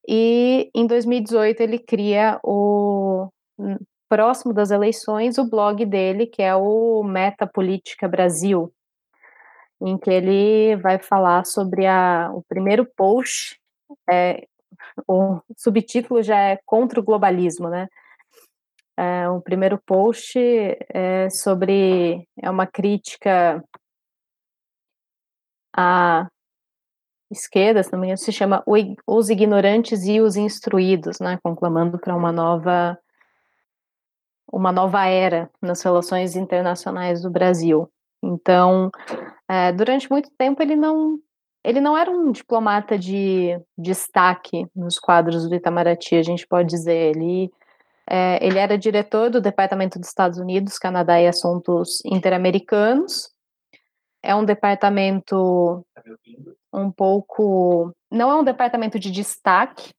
[0.08, 3.30] E em 2018 ele cria o
[4.08, 8.71] próximo das eleições o blog dele, que é o Meta Política Brasil,
[9.82, 13.60] em que ele vai falar sobre a, o primeiro post,
[14.10, 14.45] é,
[15.08, 17.88] o subtítulo já é contra o globalismo, né?
[18.97, 20.39] É, o primeiro post
[20.89, 23.63] é sobre é uma crítica
[25.75, 26.27] à
[27.29, 28.63] esquerda, se não me engano, se chama
[29.05, 32.97] Os Ignorantes e os Instruídos, né, conclamando para uma nova
[34.51, 37.91] uma nova era nas relações internacionais do Brasil.
[38.23, 38.89] Então,
[39.47, 41.19] é, durante muito tempo ele não
[41.63, 47.15] ele não era um diplomata de destaque nos quadros do Itamaraty, a gente pode dizer.
[47.15, 47.51] Ele
[48.09, 53.29] é, ele era diretor do Departamento dos Estados Unidos, Canadá e Assuntos Interamericanos.
[54.23, 55.85] É um departamento
[56.73, 57.93] um pouco.
[58.11, 59.93] Não é um departamento de destaque,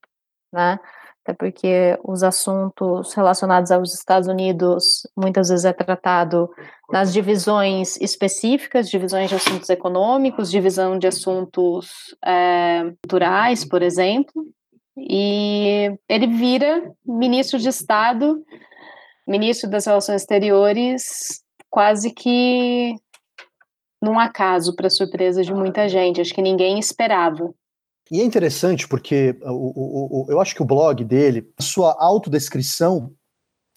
[0.53, 0.79] né?
[1.23, 6.49] Até porque os assuntos relacionados aos Estados Unidos muitas vezes é tratado
[6.91, 14.47] nas divisões específicas, divisões de assuntos econômicos, divisão de assuntos é, culturais, por exemplo,
[14.99, 18.45] e ele vira ministro de Estado,
[19.27, 22.95] ministro das Relações Exteriores, quase que
[24.01, 26.21] num acaso, para surpresa de muita gente.
[26.21, 27.53] Acho que ninguém esperava.
[28.11, 31.95] E é interessante porque o, o, o, eu acho que o blog dele, a sua
[31.99, 33.13] autodescrição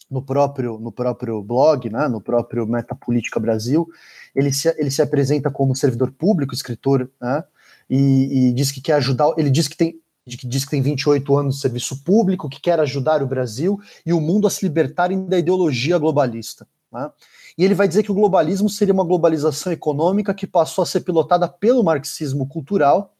[0.10, 3.88] no próprio, no próprio blog, né, no próprio Metapolítica Brasil,
[4.36, 7.44] ele se, ele se apresenta como servidor público, escritor, né,
[7.90, 9.34] e, e diz que quer ajudar.
[9.38, 10.00] Ele diz que tem
[10.32, 13.78] de que diz que tem 28 anos de serviço público, que quer ajudar o Brasil
[14.06, 16.66] e o mundo a se libertarem da ideologia globalista.
[16.90, 17.12] Né?
[17.58, 21.02] E ele vai dizer que o globalismo seria uma globalização econômica que passou a ser
[21.02, 23.14] pilotada pelo marxismo cultural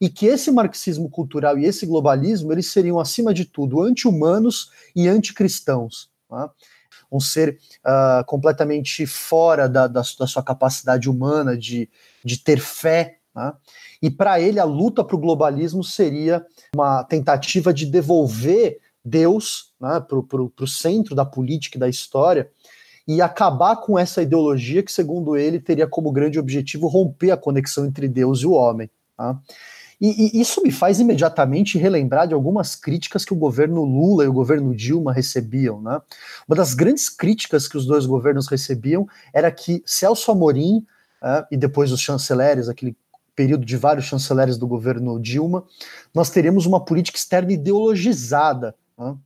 [0.00, 5.06] e que esse marxismo cultural e esse globalismo eles seriam acima de tudo anti-humanos e
[5.06, 6.08] anticristãos.
[6.30, 6.50] Tá?
[7.12, 11.90] Um ser uh, completamente fora da, da, da, sua capacidade humana de,
[12.24, 13.18] de ter fé.
[13.34, 13.54] Tá?
[14.02, 20.00] E para ele, a luta para o globalismo seria uma tentativa de devolver Deus né,
[20.00, 22.50] para o centro da política e da história
[23.06, 27.84] e acabar com essa ideologia que, segundo ele, teria como grande objetivo romper a conexão
[27.84, 28.90] entre Deus e o homem.
[29.16, 29.38] Tá?
[30.00, 34.28] E, e, isso me faz imediatamente relembrar de algumas críticas que o governo Lula e
[34.28, 35.80] o governo Dilma recebiam.
[35.82, 36.00] Né?
[36.48, 40.84] Uma das grandes críticas que os dois governos recebiam era que Celso Amorim
[41.22, 42.96] é, e depois os chanceleres, aquele
[43.34, 45.64] período de vários chanceleres do governo Dilma,
[46.14, 48.74] nós teríamos uma política externa ideologizada.
[48.96, 49.16] Né?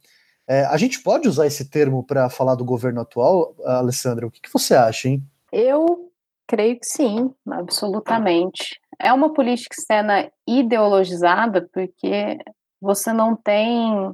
[0.47, 4.27] É, a gente pode usar esse termo para falar do governo atual, Alessandra?
[4.27, 5.23] O que, que você acha, hein?
[5.53, 6.11] Eu
[6.47, 8.81] creio que sim, absolutamente.
[8.99, 12.39] É uma política externa ideologizada, porque
[12.81, 14.13] você não tem.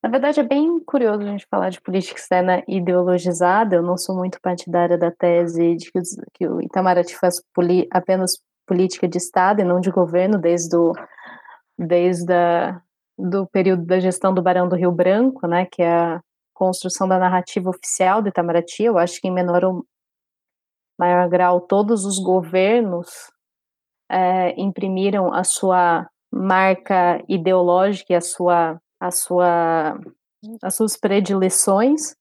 [0.00, 3.74] Na verdade, é bem curioso a gente falar de política externa ideologizada.
[3.74, 5.90] Eu não sou muito partidária da tese de
[6.32, 7.42] que, o Itamaraty faz
[7.90, 10.92] apenas política de Estado e não de governo, desde, o,
[11.78, 12.80] desde a
[13.18, 16.20] do período da gestão do Barão do Rio Branco, né, que é a
[16.52, 19.86] construção da narrativa oficial do Itamaraty, eu acho que em menor ou
[20.98, 23.08] maior grau todos os governos
[24.10, 29.98] é, imprimiram a sua marca ideológica e a sua, a sua,
[30.62, 32.14] as suas predileções,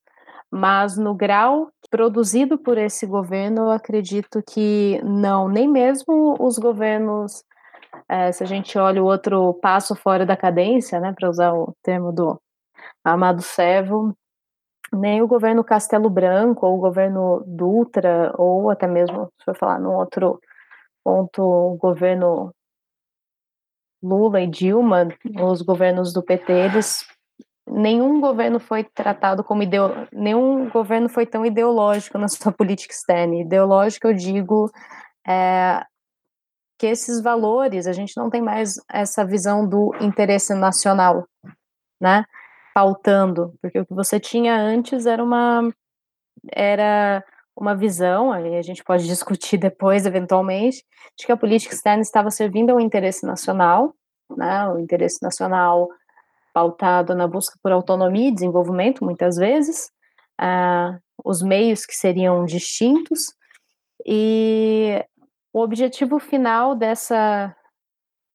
[0.51, 7.43] mas no grau produzido por esse governo, eu acredito que não, nem mesmo os governos
[8.09, 11.73] é, se a gente olha o outro passo fora da cadência, né, para usar o
[11.81, 12.39] termo do
[13.03, 14.15] Amado Servo,
[14.93, 19.79] nem o governo Castelo Branco, ou o governo Dutra, ou até mesmo, se for falar
[19.79, 20.39] num outro
[21.03, 22.51] ponto, o governo
[24.03, 25.07] Lula e Dilma,
[25.41, 27.05] os governos do PT, eles
[27.67, 30.07] nenhum governo foi tratado como ideo...
[30.11, 33.35] nenhum governo foi tão ideológico na sua política externa.
[33.35, 34.71] Ideológico, eu digo,
[35.27, 35.83] é,
[36.77, 41.27] que esses valores, a gente não tem mais essa visão do interesse nacional,
[41.99, 42.25] né?
[42.73, 45.71] Pautando, porque o que você tinha antes era uma
[46.53, 47.23] era
[47.55, 50.83] uma visão, aí a gente pode discutir depois, eventualmente,
[51.17, 53.95] de que a política externa estava servindo ao interesse nacional,
[54.37, 54.67] né?
[54.67, 55.87] O interesse nacional
[56.55, 59.91] pautado na busca por autonomia e desenvolvimento, muitas vezes,
[60.39, 63.35] uh, os meios que seriam distintos,
[64.05, 65.03] e
[65.51, 67.53] o objetivo final dessa,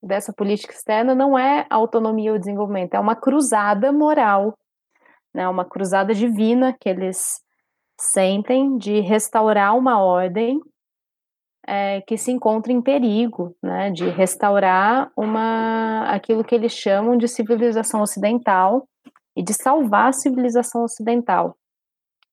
[0.02, 4.54] dessa política externa não é autonomia ou desenvolvimento, é uma cruzada moral,
[5.32, 7.40] né, uma cruzada divina que eles
[7.98, 10.60] sentem de restaurar uma ordem
[11.70, 17.28] é, que se encontra em perigo, né, de restaurar uma aquilo que eles chamam de
[17.28, 18.88] civilização ocidental
[19.36, 21.56] e de salvar a civilização ocidental.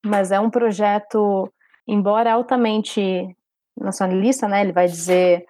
[0.04, 1.54] Mas é um projeto,
[1.88, 3.28] embora altamente
[3.80, 5.45] nacionalista, né, ele vai dizer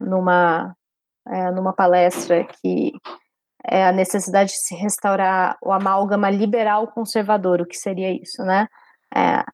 [0.00, 0.74] numa,
[1.28, 2.92] é, numa palestra que
[3.64, 8.66] é a necessidade de se restaurar o amálgama liberal conservador, o que seria isso, né?
[9.14, 9.44] É,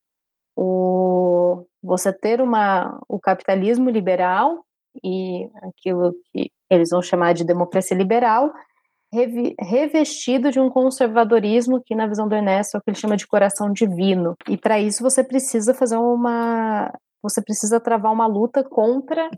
[0.57, 4.65] o, você ter uma, o capitalismo liberal
[5.03, 8.53] e aquilo que eles vão chamar de democracia liberal,
[9.61, 13.27] revestido de um conservadorismo que, na visão do Ernesto, é o que ele chama de
[13.27, 14.37] coração divino.
[14.49, 19.29] E para isso você precisa fazer uma você precisa travar uma luta contra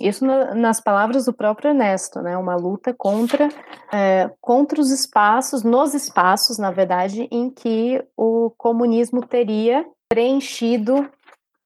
[0.00, 2.36] isso na, nas palavras do próprio Ernesto, né?
[2.36, 3.48] Uma luta contra
[3.92, 11.08] é, contra os espaços, nos espaços, na verdade, em que o comunismo teria preenchido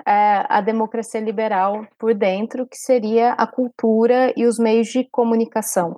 [0.06, 5.96] é, a democracia liberal por dentro, que seria a cultura e os meios de comunicação.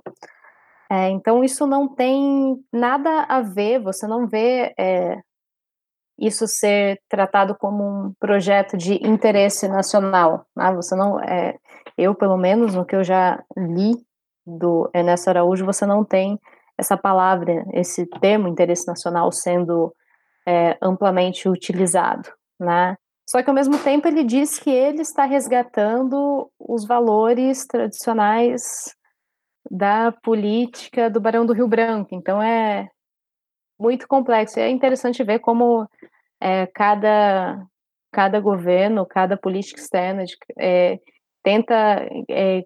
[0.89, 3.79] É, então isso não tem nada a ver.
[3.79, 5.17] Você não vê é,
[6.17, 10.45] isso ser tratado como um projeto de interesse nacional.
[10.55, 10.73] Né?
[10.73, 11.57] Você não, é,
[11.97, 13.93] eu pelo menos no que eu já li
[14.45, 16.39] do Ernesto Araújo, você não tem
[16.77, 19.93] essa palavra, esse termo interesse nacional sendo
[20.47, 22.95] é, amplamente utilizado, né?
[23.29, 28.95] Só que ao mesmo tempo ele diz que ele está resgatando os valores tradicionais
[29.69, 32.15] da política do Barão do Rio Branco.
[32.15, 32.87] Então é
[33.77, 34.59] muito complexo.
[34.59, 35.89] É interessante ver como
[36.39, 37.61] é, cada,
[38.13, 40.23] cada governo, cada política externa
[40.57, 40.97] é,
[41.43, 42.63] tenta é,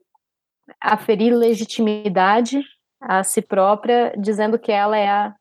[0.80, 2.62] aferir legitimidade
[2.99, 5.36] a si própria, dizendo que ela é a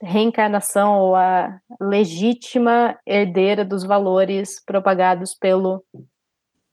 [0.00, 5.84] reencarnação ou a legítima herdeira dos valores propagados pelo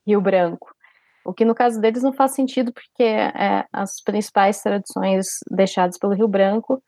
[0.05, 0.73] Rio Branco.
[1.25, 6.13] O que no caso deles não faz sentido, porque é, as principais tradições deixadas pelo
[6.13, 6.83] Rio Branco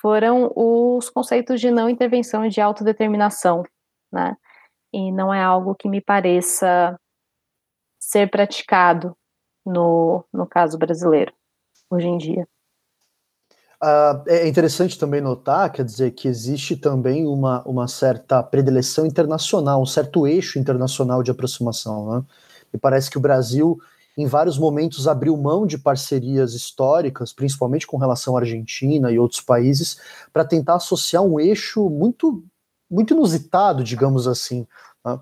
[0.00, 3.62] foram os conceitos de não intervenção e de autodeterminação,
[4.12, 4.36] né?
[4.92, 6.98] E não é algo que me pareça
[7.98, 9.16] ser praticado
[9.66, 11.32] no, no caso brasileiro,
[11.90, 12.46] hoje em dia.
[13.84, 19.82] Uh, é interessante também notar, quer dizer, que existe também uma, uma certa predileção internacional,
[19.82, 22.10] um certo eixo internacional de aproximação.
[22.10, 22.24] Né?
[22.72, 23.78] E parece que o Brasil,
[24.16, 29.42] em vários momentos, abriu mão de parcerias históricas, principalmente com relação à Argentina e outros
[29.42, 29.98] países,
[30.32, 32.42] para tentar associar um eixo muito,
[32.90, 34.66] muito inusitado, digamos assim.
[35.04, 35.18] Né?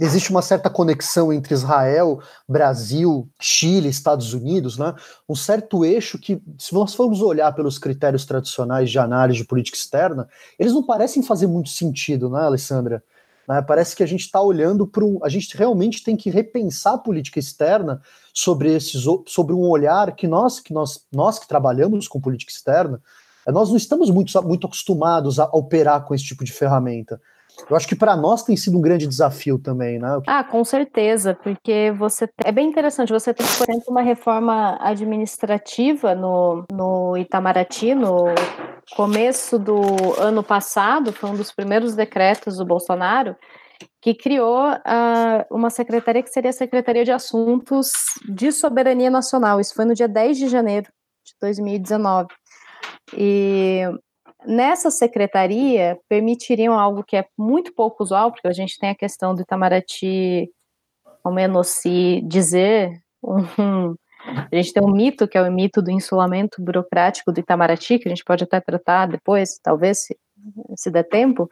[0.00, 4.94] Existe uma certa conexão entre Israel, Brasil, Chile, Estados Unidos, né?
[5.28, 9.76] um certo eixo que, se nós formos olhar pelos critérios tradicionais de análise de política
[9.76, 10.28] externa,
[10.58, 13.02] eles não parecem fazer muito sentido, né, Alessandra?
[13.46, 13.60] Né?
[13.62, 15.18] Parece que a gente está olhando para um.
[15.22, 18.00] A gente realmente tem que repensar a política externa
[18.32, 23.00] sobre, esses, sobre um olhar que nós, que nós, nós que trabalhamos com política externa,
[23.46, 27.20] nós não estamos muito, muito acostumados a operar com esse tipo de ferramenta.
[27.68, 30.20] Eu acho que para nós tem sido um grande desafio também, né?
[30.26, 33.12] Ah, com certeza, porque você é bem interessante.
[33.12, 38.26] Você tem, por exemplo, uma reforma administrativa no, no Itamaraty, no
[38.94, 39.80] começo do
[40.18, 43.36] ano passado, foi um dos primeiros decretos do Bolsonaro,
[44.02, 47.90] que criou uh, uma secretaria que seria a Secretaria de Assuntos
[48.28, 49.60] de Soberania Nacional.
[49.60, 50.88] Isso foi no dia 10 de janeiro
[51.24, 52.28] de 2019.
[53.16, 53.82] E
[54.46, 59.34] Nessa secretaria, permitiriam algo que é muito pouco usual, porque a gente tem a questão
[59.34, 60.50] do Itamaraty,
[61.22, 65.90] ao menos se dizer, um, a gente tem um mito, que é o mito do
[65.90, 70.18] insulamento burocrático do Itamaraty, que a gente pode até tratar depois, talvez, se,
[70.76, 71.48] se der tempo,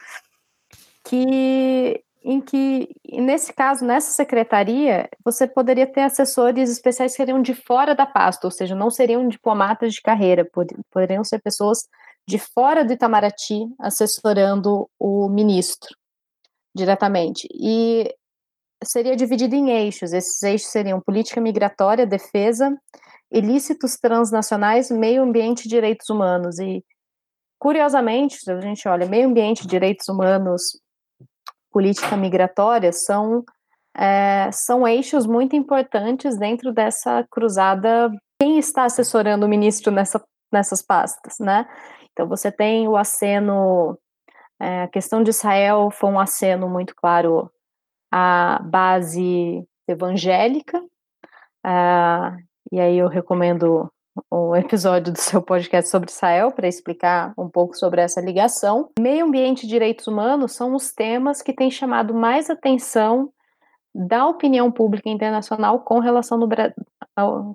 [1.05, 7.55] que em que, nesse caso, nessa secretaria, você poderia ter assessores especiais que seriam de
[7.55, 10.47] fora da pasta, ou seja, não seriam diplomatas de carreira,
[10.91, 11.89] poderiam ser pessoas
[12.29, 15.89] de fora do Itamaraty assessorando o ministro
[16.77, 17.49] diretamente.
[17.51, 18.15] E
[18.85, 20.13] seria dividido em eixos.
[20.13, 22.71] Esses eixos seriam política migratória, defesa,
[23.33, 26.59] ilícitos transnacionais, meio ambiente e direitos humanos.
[26.59, 26.85] E,
[27.59, 30.79] curiosamente, se a gente olha, meio ambiente, direitos humanos,
[31.73, 33.43] política migratória, são,
[33.97, 38.11] é, são eixos muito importantes dentro dessa cruzada.
[38.39, 40.23] Quem está assessorando o ministro nessa,
[40.53, 41.67] nessas pastas, né?
[42.19, 43.97] Então, você tem o aceno,
[44.61, 47.49] é, a questão de Israel foi um aceno muito claro
[48.13, 50.81] à base evangélica,
[51.65, 52.37] uh,
[52.73, 53.89] e aí eu recomendo
[54.33, 58.91] um episódio do seu podcast sobre Israel para explicar um pouco sobre essa ligação.
[58.99, 63.31] Meio ambiente e direitos humanos são os temas que têm chamado mais atenção
[63.95, 66.49] da opinião pública internacional com relação, no,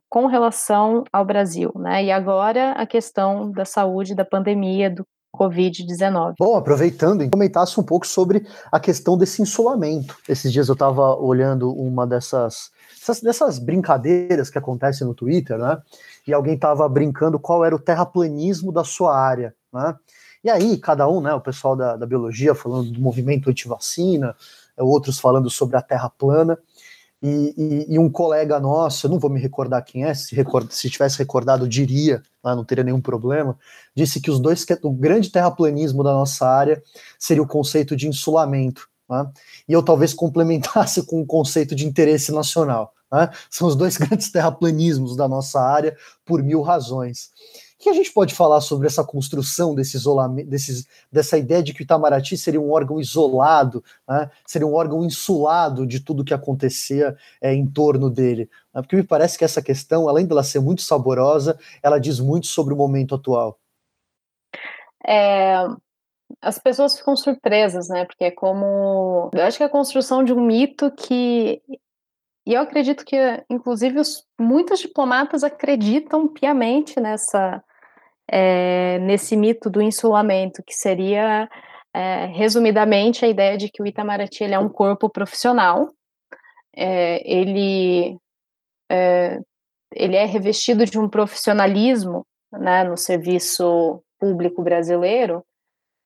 [0.09, 2.03] com relação ao Brasil, né?
[2.03, 5.05] E agora a questão da saúde, da pandemia, do
[5.35, 6.35] Covid-19.
[6.37, 10.15] Bom, aproveitando, comentasse um pouco sobre a questão desse insulamento.
[10.29, 15.81] Esses dias eu estava olhando uma dessas, dessas, dessas brincadeiras que acontecem no Twitter, né?
[16.27, 19.95] E alguém estava brincando qual era o terraplanismo da sua área, né?
[20.43, 24.35] E aí, cada um, né, o pessoal da, da biologia falando do movimento anti-vacina,
[24.77, 26.57] outros falando sobre a Terra plana.
[27.25, 30.69] E, e, e, um colega nosso, eu não vou me recordar quem é, se, record,
[30.71, 33.57] se tivesse recordado, diria, ah, não teria nenhum problema,
[33.95, 36.83] disse que os dois, o grande terraplanismo da nossa área
[37.17, 38.89] seria o conceito de insulamento.
[39.09, 39.25] Né?
[39.69, 42.93] E eu talvez complementasse com o conceito de interesse nacional.
[43.09, 43.29] Né?
[43.49, 45.95] São os dois grandes terraplanismos da nossa área,
[46.25, 47.31] por mil razões
[47.83, 51.81] que a gente pode falar sobre essa construção desse isolamento, desses, dessa ideia de que
[51.81, 54.29] o Itamaraty seria um órgão isolado, né?
[54.45, 58.49] seria um órgão insulado de tudo que acontecia é, em torno dele?
[58.73, 58.81] Né?
[58.81, 62.73] Porque me parece que essa questão, além dela ser muito saborosa, ela diz muito sobre
[62.73, 63.59] o momento atual.
[65.05, 65.55] É,
[66.41, 68.05] as pessoas ficam surpresas, né?
[68.05, 69.29] Porque é como.
[69.33, 71.61] Eu acho que é a construção de um mito que
[72.45, 73.15] e eu acredito que,
[73.49, 77.63] inclusive, os, muitos diplomatas acreditam piamente nessa,
[78.29, 81.49] é, nesse mito do insulamento, que seria,
[81.93, 85.89] é, resumidamente, a ideia de que o Itamaraty ele é um corpo profissional,
[86.75, 88.17] é, ele,
[89.95, 95.43] ele é revestido de um profissionalismo né, no serviço público brasileiro,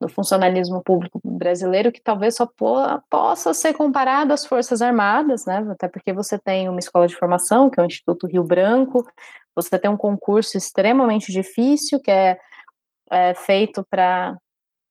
[0.00, 2.76] no funcionalismo público brasileiro que talvez só po
[3.10, 5.66] possa ser comparado às Forças Armadas, né?
[5.70, 9.04] Até porque você tem uma escola de formação, que é o Instituto Rio Branco,
[9.62, 12.38] você tem um concurso extremamente difícil, que é,
[13.10, 14.36] é feito para,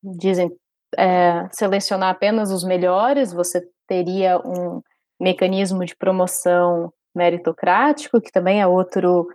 [0.03, 0.51] dizem,
[0.97, 4.81] é, selecionar apenas os melhores, você teria um
[5.19, 9.27] mecanismo de promoção meritocrático, que também é outro,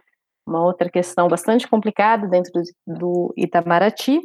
[0.47, 2.53] uma outra questão bastante complicada dentro
[2.87, 4.20] do Itamaraty,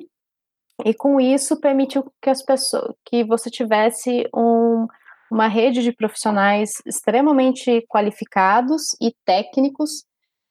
[0.86, 4.86] e com isso permitiu que as pessoas que você tivesse um,
[5.32, 10.06] uma rede de profissionais extremamente qualificados e técnicos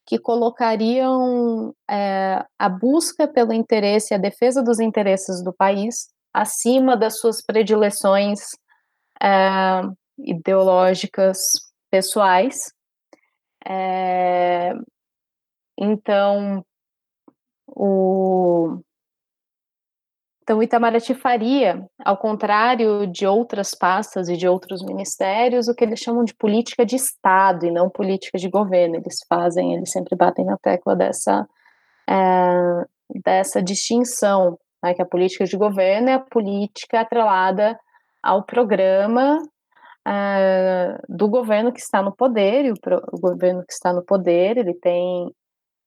[0.06, 7.18] que colocariam é, a busca pelo interesse, a defesa dos interesses do país acima das
[7.18, 8.40] suas predileções
[9.20, 9.82] é,
[10.18, 11.38] ideológicas
[11.90, 12.72] pessoais.
[13.66, 14.72] É,
[15.76, 16.64] então,
[17.66, 18.80] o,
[20.46, 25.82] então, o Itamaraty faria, ao contrário de outras pastas e de outros ministérios, o que
[25.82, 28.94] eles chamam de política de Estado e não política de governo.
[28.94, 31.48] Eles fazem, eles sempre batem na tecla dessa,
[32.08, 32.84] é,
[33.24, 37.76] dessa distinção, né, que a política de governo é a política atrelada
[38.22, 39.38] ao programa
[40.06, 44.04] é, do governo que está no poder, e o, pro, o governo que está no
[44.04, 45.28] poder, ele tem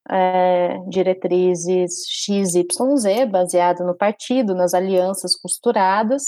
[0.10, 6.24] é, diretrizes XYZ, baseado no partido, nas alianças costuradas,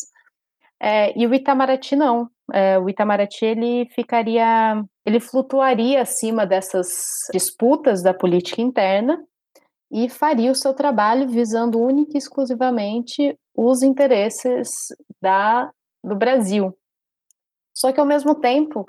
[0.79, 2.27] é, e o Itamaraty não.
[2.51, 6.87] É, o Itamaraty ele ficaria, ele flutuaria acima dessas
[7.31, 9.23] disputas da política interna
[9.91, 14.69] e faria o seu trabalho visando única e exclusivamente os interesses
[15.21, 15.69] da,
[16.03, 16.75] do Brasil.
[17.75, 18.85] Só que ao mesmo tempo,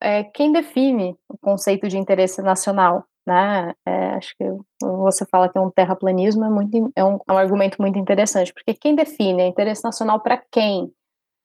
[0.00, 3.04] é, quem define o conceito de interesse nacional?
[3.26, 3.74] Né?
[3.84, 4.44] É, acho que
[4.80, 8.54] você fala que é um terraplanismo é, muito, é, um, é um argumento muito interessante,
[8.54, 10.92] porque quem define é interesse nacional para quem?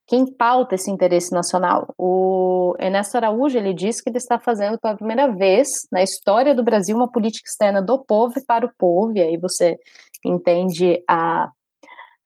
[0.07, 1.93] Quem pauta esse interesse nacional?
[1.97, 6.63] O Ernesto Araújo ele diz que ele está fazendo pela primeira vez na história do
[6.63, 9.77] Brasil uma política externa do povo e para o povo, e aí você
[10.23, 11.49] entende a,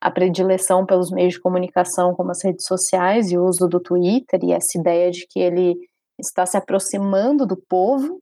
[0.02, 4.40] a predileção pelos meios de comunicação, como as redes sociais e o uso do Twitter,
[4.44, 5.78] e essa ideia de que ele
[6.20, 8.20] está se aproximando do povo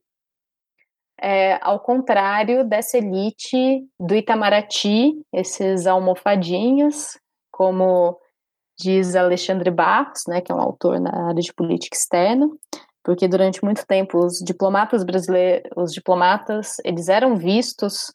[1.20, 7.18] é, ao contrário dessa elite do Itamaraty, esses almofadinhos,
[7.50, 8.18] como
[8.78, 12.48] diz Alexandre Barros, né, que é um autor na área de política externa,
[13.02, 18.10] porque durante muito tempo os diplomatas brasileiros, os diplomatas, eles eram vistos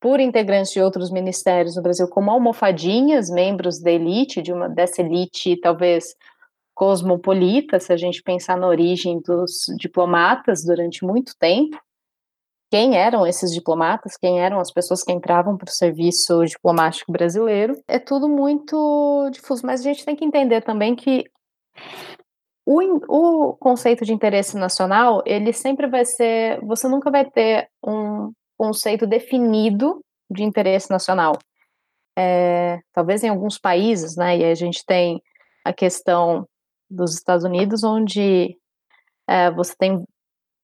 [0.00, 5.02] por integrantes de outros ministérios no Brasil como almofadinhas, membros da elite, de uma dessa
[5.02, 6.14] elite talvez
[6.74, 11.76] cosmopolita, se a gente pensar na origem dos diplomatas durante muito tempo
[12.70, 17.74] quem eram esses diplomatas, quem eram as pessoas que entravam para o serviço diplomático brasileiro.
[17.88, 21.24] É tudo muito difuso, mas a gente tem que entender também que
[22.64, 26.60] o, o conceito de interesse nacional, ele sempre vai ser.
[26.64, 30.00] Você nunca vai ter um conceito definido
[30.30, 31.36] de interesse nacional.
[32.16, 35.20] É, talvez em alguns países, né, e a gente tem
[35.64, 36.46] a questão
[36.88, 38.56] dos Estados Unidos, onde
[39.28, 40.04] é, você tem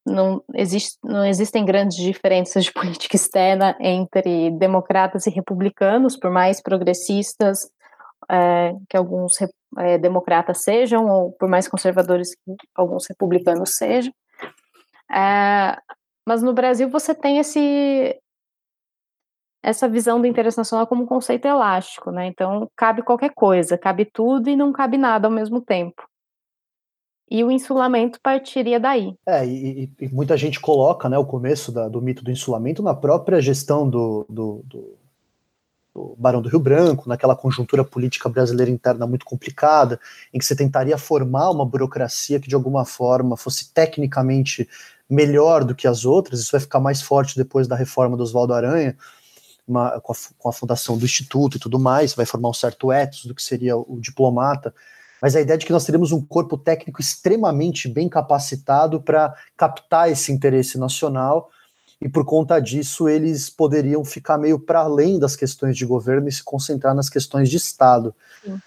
[0.06, 6.62] não, existe, não existem grandes diferenças de política externa entre democratas e republicanos, por mais
[6.62, 7.70] progressistas
[8.30, 9.34] é, que alguns
[9.78, 14.12] é, democratas sejam, ou por mais conservadores que alguns republicanos sejam.
[15.10, 15.76] É,
[16.26, 18.18] mas no Brasil você tem esse,
[19.62, 22.26] essa visão do interesse nacional como um conceito elástico, né?
[22.26, 26.02] Então cabe qualquer coisa, cabe tudo e não cabe nada ao mesmo tempo
[27.30, 29.14] e o insulamento partiria daí.
[29.26, 32.94] É, e, e muita gente coloca né, o começo da, do mito do insulamento na
[32.94, 34.98] própria gestão do, do, do,
[35.92, 39.98] do, Barão do Rio Branco, naquela conjuntura política brasileira interna muito complicada,
[40.32, 44.68] em que você tentaria formar uma burocracia que de alguma forma fosse tecnicamente
[45.10, 48.54] melhor do que as outras, isso vai ficar mais forte depois da reforma do Oswaldo
[48.54, 48.96] Aranha,
[49.66, 52.92] uma, com, a, com a fundação do Instituto e tudo mais, vai formar um certo
[52.92, 54.72] ethos do que seria o diplomata,
[55.20, 60.10] mas a ideia de que nós teremos um corpo técnico extremamente bem capacitado para captar
[60.10, 61.50] esse interesse nacional
[62.00, 66.32] e por conta disso eles poderiam ficar meio para além das questões de governo e
[66.32, 68.14] se concentrar nas questões de Estado.
[68.44, 68.60] Sim.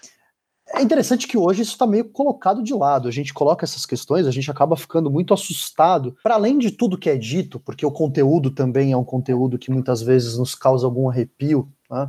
[0.72, 3.08] É interessante que hoje isso está meio colocado de lado.
[3.08, 6.96] A gente coloca essas questões, a gente acaba ficando muito assustado, para além de tudo
[6.96, 10.86] que é dito, porque o conteúdo também é um conteúdo que muitas vezes nos causa
[10.86, 11.68] algum arrepio.
[11.90, 12.08] Né?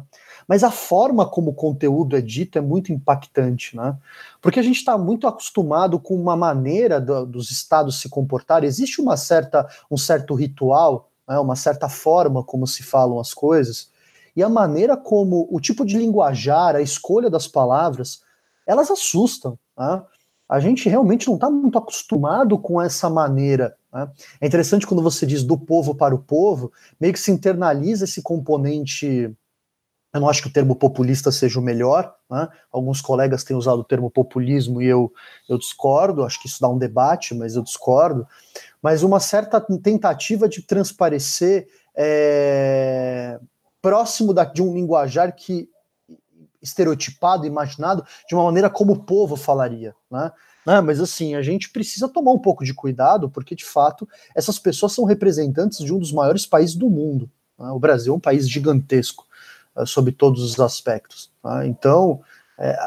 [0.51, 3.95] Mas a forma como o conteúdo é dito é muito impactante, né?
[4.41, 8.99] Porque a gente está muito acostumado com uma maneira do, dos estados se comportar, existe
[8.99, 13.91] uma certa, um certo ritual, né, uma certa forma como se falam as coisas,
[14.35, 18.21] e a maneira como o tipo de linguajar, a escolha das palavras,
[18.67, 19.57] elas assustam.
[19.79, 20.03] Né?
[20.49, 23.73] A gente realmente não está muito acostumado com essa maneira.
[23.93, 24.11] Né?
[24.41, 28.21] É interessante quando você diz do povo para o povo, meio que se internaliza esse
[28.21, 29.33] componente
[30.13, 32.13] eu não acho que o termo populista seja o melhor.
[32.29, 32.47] Né?
[32.71, 35.11] Alguns colegas têm usado o termo populismo e eu,
[35.47, 36.23] eu discordo.
[36.23, 38.27] Acho que isso dá um debate, mas eu discordo.
[38.81, 43.39] mas uma certa tentativa de transparecer é,
[43.81, 45.69] próximo da, de um linguajar que
[46.61, 50.31] estereotipado, imaginado de uma maneira como o povo falaria, né?
[50.63, 54.59] Ah, mas assim, a gente precisa tomar um pouco de cuidado, porque de fato essas
[54.59, 57.27] pessoas são representantes de um dos maiores países do mundo.
[57.57, 57.71] Né?
[57.71, 59.25] O Brasil é um país gigantesco,
[59.75, 61.31] uh, sob todos os aspectos.
[61.41, 61.65] Tá?
[61.65, 62.21] Então,
[62.59, 62.77] é,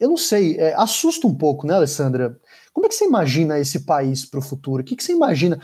[0.00, 2.36] eu não sei, é, assusta um pouco, né, Alessandra?
[2.72, 4.82] Como é que você imagina esse país para o futuro?
[4.82, 5.60] O que, que você imagina?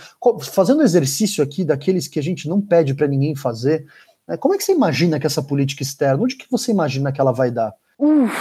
[0.53, 3.87] Fazendo exercício aqui daqueles que a gente não pede para ninguém fazer,
[4.27, 7.21] né, como é que você imagina que essa política externa, onde que você imagina que
[7.21, 7.73] ela vai dar?
[7.99, 8.33] Uf,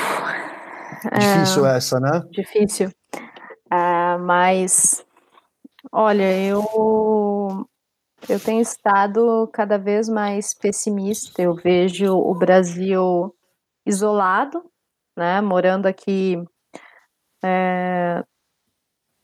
[1.17, 2.23] Difícil é, essa, né?
[2.31, 2.91] Difícil.
[3.71, 5.03] Uh, mas,
[5.91, 7.67] olha, eu,
[8.29, 11.41] eu tenho estado cada vez mais pessimista.
[11.41, 13.33] Eu vejo o Brasil
[13.85, 14.63] isolado,
[15.15, 15.41] né?
[15.41, 16.43] Morando aqui
[17.43, 18.23] é,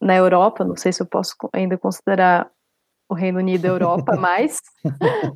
[0.01, 2.51] na Europa, não sei se eu posso ainda considerar
[3.09, 4.57] o Reino Unido Europa mais,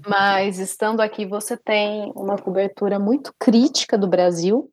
[0.08, 4.72] mas estando aqui você tem uma cobertura muito crítica do Brasil.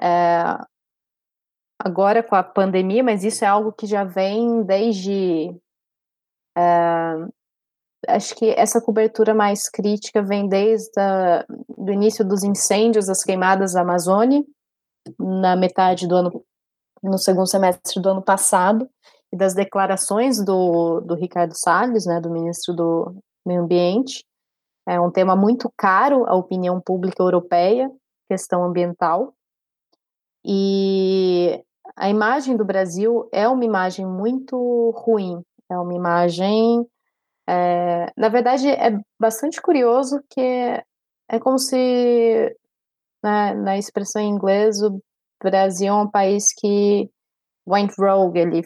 [0.00, 0.58] É,
[1.78, 5.54] agora com a pandemia, mas isso é algo que já vem desde.
[6.56, 7.32] Uh,
[8.08, 10.90] acho que essa cobertura mais crítica vem desde
[11.68, 14.44] o início dos incêndios, das queimadas da Amazônia,
[15.18, 16.44] na metade do ano,
[17.02, 18.88] no segundo semestre do ano passado,
[19.32, 24.24] e das declarações do, do Ricardo Salles, né, do ministro do Meio Ambiente.
[24.86, 27.90] É um tema muito caro à opinião pública europeia,
[28.28, 29.32] questão ambiental.
[30.44, 31.64] E
[31.96, 35.40] a imagem do Brasil é uma imagem muito ruim,
[35.70, 36.86] é uma imagem.
[37.48, 40.40] É, na verdade, é bastante curioso que
[41.28, 42.56] é como se,
[43.22, 45.00] né, na expressão em inglês, o
[45.42, 47.10] Brasil é um país que
[47.66, 48.62] went rogue, ele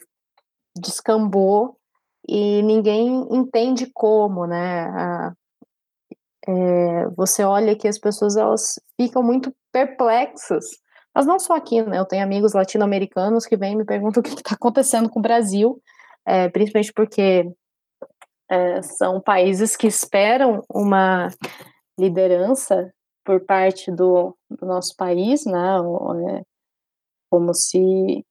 [0.77, 1.77] descambou
[2.29, 5.33] e ninguém entende como, né?
[6.49, 10.65] É, você olha que as pessoas elas ficam muito perplexas
[11.17, 11.99] mas não só aqui, né?
[11.99, 15.23] Eu tenho amigos latino-americanos que vêm e me perguntam o que está acontecendo com o
[15.23, 15.81] Brasil,
[16.27, 17.51] é, principalmente porque
[18.49, 21.29] é, são países que esperam uma
[21.99, 22.93] liderança
[23.25, 25.77] por parte do, do nosso país, né?
[26.39, 26.43] É,
[27.31, 28.25] como se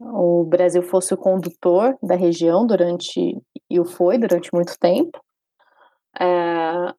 [0.00, 3.40] o Brasil fosse o condutor da região durante
[3.70, 5.18] e o foi durante muito tempo.
[6.18, 6.94] É,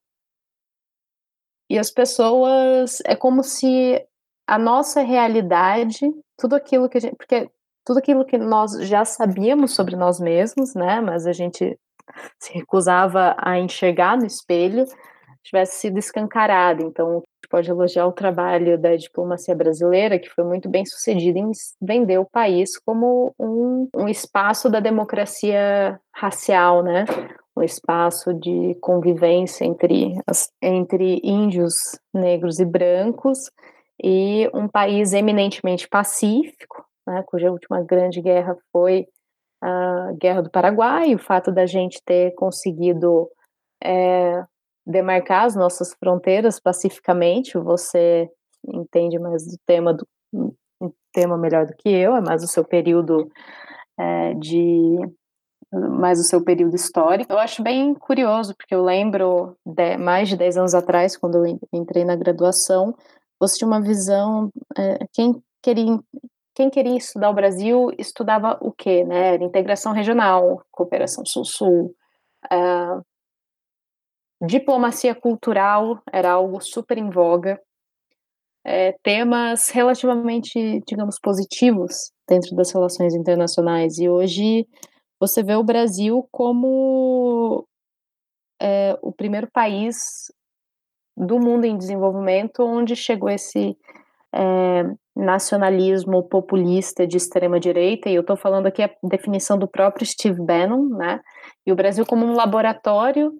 [1.69, 4.03] e as pessoas é como se
[4.47, 5.99] a nossa realidade,
[6.37, 7.51] tudo aquilo que a gente, porque
[7.85, 11.77] tudo aquilo que nós já sabíamos sobre nós mesmos, né, mas a gente
[12.39, 14.85] se recusava a enxergar no espelho,
[15.43, 16.83] tivesse sido escancarado.
[16.83, 21.51] Então, pode elogiar o trabalho da diplomacia brasileira, que foi muito bem sucedida em
[21.81, 27.05] vender o país como um, um espaço da democracia racial, né?
[27.55, 30.13] Um espaço de convivência entre,
[30.61, 31.73] entre índios,
[32.13, 33.39] negros e brancos,
[34.03, 39.07] e um país eminentemente pacífico, né, cuja última grande guerra foi
[39.61, 43.29] a Guerra do Paraguai, o fato da gente ter conseguido
[43.83, 44.43] é,
[44.85, 48.29] demarcar as nossas fronteiras pacificamente, você
[48.67, 50.07] entende mais do tema do
[50.79, 53.29] um tema melhor do que eu, é mais o seu período
[53.99, 54.97] é, de
[55.71, 57.33] mais o seu período histórico.
[57.33, 61.59] Eu acho bem curioso, porque eu lembro de, mais de 10 anos atrás, quando eu
[61.73, 62.95] entrei na graduação,
[63.39, 65.99] você tinha uma visão, é, quem queria
[66.57, 69.35] quem queria estudar o Brasil estudava o quê, né?
[69.35, 71.95] Era integração regional, cooperação sul-sul,
[72.51, 73.05] uh,
[74.43, 77.61] diplomacia cultural era algo super em voga,
[78.65, 83.99] é, temas relativamente, digamos, positivos dentro das relações internacionais.
[83.99, 84.67] E hoje
[85.19, 87.67] você vê o Brasil como
[88.59, 90.31] é, o primeiro país
[91.15, 93.77] do mundo em desenvolvimento, onde chegou esse
[94.33, 94.83] é,
[95.17, 100.39] nacionalismo populista de extrema direita, e eu estou falando aqui a definição do próprio Steve
[100.39, 101.19] Bannon, né?
[101.65, 103.31] E o Brasil como um laboratório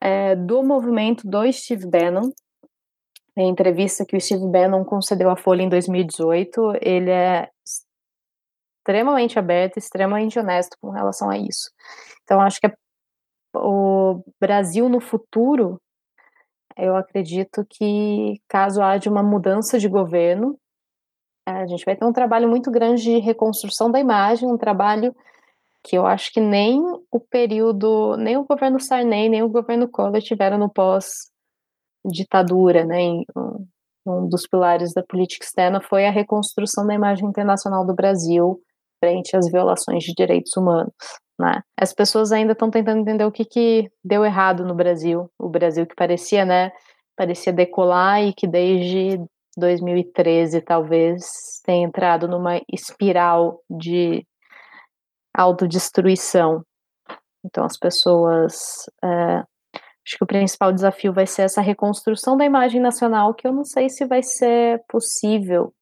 [0.00, 2.30] é, do movimento do Steve Bannon.
[3.36, 7.48] Em entrevista que o Steve Bannon concedeu à Folha em 2018, ele é
[8.78, 11.70] extremamente aberto, extremamente honesto com relação a isso.
[12.24, 12.70] Então, acho que
[13.56, 15.80] o Brasil no futuro
[16.76, 20.58] eu acredito que, caso haja uma mudança de governo,
[21.46, 25.12] a gente vai ter um trabalho muito grande de reconstrução da imagem, um trabalho
[25.82, 26.80] que eu acho que nem
[27.10, 33.24] o período, nem o governo Sarney, nem o governo Collor tiveram no pós-ditadura, né?
[34.06, 38.60] Um dos pilares da política externa foi a reconstrução da imagem internacional do Brasil
[39.00, 40.92] frente às violações de direitos humanos,
[41.38, 41.60] Né?
[41.76, 45.84] As pessoas ainda estão tentando entender o que, que deu errado no Brasil, o Brasil
[45.84, 46.70] que parecia, né,
[47.16, 49.20] parecia decolar e que desde
[49.56, 51.24] 2013 talvez
[51.64, 54.26] tenha entrado numa espiral de
[55.34, 56.64] autodestruição.
[57.44, 59.42] Então as pessoas é,
[60.04, 63.64] Acho que o principal desafio vai ser essa reconstrução da imagem nacional, que eu não
[63.64, 65.72] sei se vai ser possível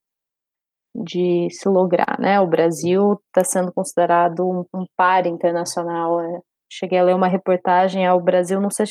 [0.94, 2.38] de se lograr, né?
[2.40, 6.20] O Brasil está sendo considerado um, um par internacional.
[6.20, 6.40] É.
[6.70, 8.88] Cheguei a ler uma reportagem ao Brasil não ser,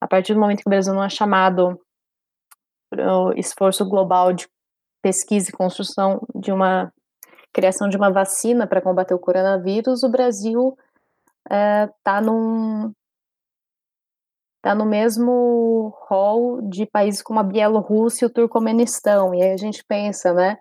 [0.00, 1.80] a partir do momento que o Brasil não é chamado
[2.92, 4.46] para o esforço global de
[5.00, 6.92] pesquisa e construção de uma
[7.50, 10.76] criação de uma vacina para combater o coronavírus, o Brasil
[11.46, 12.92] está é, num,
[14.58, 19.34] está no mesmo rol de países como a Bielorrússia e o Turcomenistão.
[19.34, 20.58] E aí a gente pensa, né?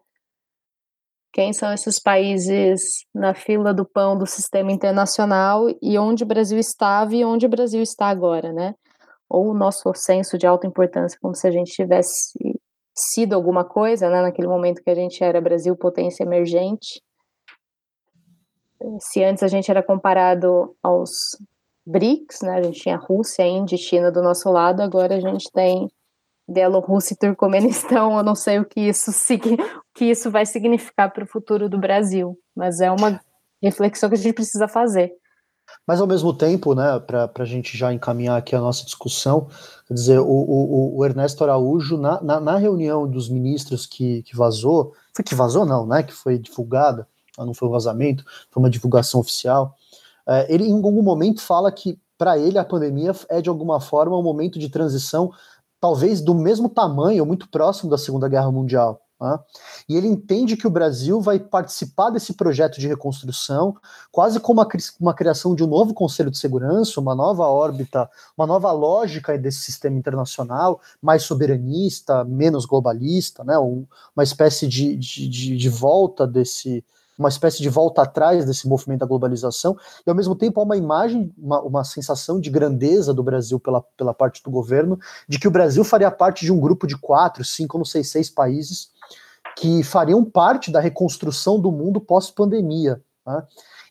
[1.33, 6.57] Quem são esses países na fila do pão do sistema internacional e onde o Brasil
[6.57, 8.73] estava e onde o Brasil está agora, né?
[9.33, 12.33] Ou o nosso senso de alta importância, como se a gente tivesse
[12.93, 14.21] sido alguma coisa, né?
[14.21, 17.01] Naquele momento que a gente era Brasil potência emergente.
[18.99, 21.11] Se antes a gente era comparado aos
[21.85, 22.55] BRICS, né?
[22.55, 25.87] A gente tinha Rússia, Índia e China do nosso lado, agora a gente tem
[26.49, 28.17] Bielorrússia e Turcomenistão.
[28.17, 29.11] Eu não sei o que isso,
[29.95, 33.21] que isso vai significar para o futuro do Brasil, mas é uma
[33.63, 35.13] reflexão que a gente precisa fazer.
[35.85, 39.47] Mas ao mesmo tempo, né, para a gente já encaminhar aqui a nossa discussão,
[39.87, 44.35] quer dizer, o, o, o Ernesto Araújo, na, na, na, reunião dos ministros que, que
[44.35, 47.07] vazou, foi que vazou não, né, que foi divulgada,
[47.37, 49.75] não foi um vazamento, foi uma divulgação oficial,
[50.27, 54.17] é, ele em algum momento fala que para ele a pandemia é de alguma forma
[54.17, 55.31] um momento de transição,
[55.79, 59.00] talvez do mesmo tamanho muito próximo da Segunda Guerra Mundial.
[59.21, 59.39] Né?
[59.87, 63.77] E ele entende que o Brasil vai participar desse projeto de reconstrução,
[64.11, 64.65] quase como
[64.99, 69.59] uma, criação de um novo Conselho de Segurança, uma nova órbita, uma nova lógica desse
[69.59, 73.55] sistema internacional, mais soberanista, menos globalista, né?
[73.59, 76.83] uma espécie de, de, de, de volta desse,
[77.15, 80.75] uma espécie de volta atrás desse movimento da globalização, e ao mesmo tempo há uma
[80.75, 85.47] imagem, uma, uma sensação de grandeza do Brasil pela, pela parte do governo, de que
[85.47, 88.89] o Brasil faria parte de um grupo de quatro, cinco, não sei, seis países
[89.57, 93.01] que fariam parte da reconstrução do mundo pós-pandemia.
[93.25, 93.43] Né?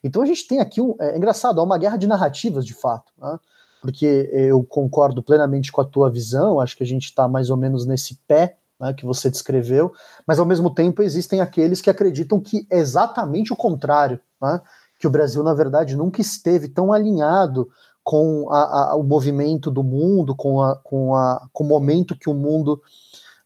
[0.02, 0.94] Então a gente tem aqui um.
[1.00, 3.12] É, é engraçado, há uma guerra de narrativas de fato.
[3.18, 3.38] Né?
[3.80, 7.56] Porque eu concordo plenamente com a tua visão, acho que a gente está mais ou
[7.56, 9.92] menos nesse pé né, que você descreveu,
[10.26, 14.60] mas ao mesmo tempo existem aqueles que acreditam que é exatamente o contrário, né,
[14.98, 17.70] que o Brasil, na verdade, nunca esteve tão alinhado
[18.02, 21.12] com a, a, o movimento do mundo, com, a, com,
[21.52, 22.82] com o momento que o mundo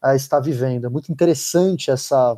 [0.05, 0.85] uh, está vivendo.
[0.85, 2.37] É muito interessante essa,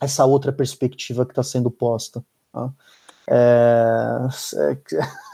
[0.00, 2.24] essa outra perspectiva que está sendo posta.
[2.54, 2.70] Né?
[3.28, 4.18] É,
[4.56, 4.76] é,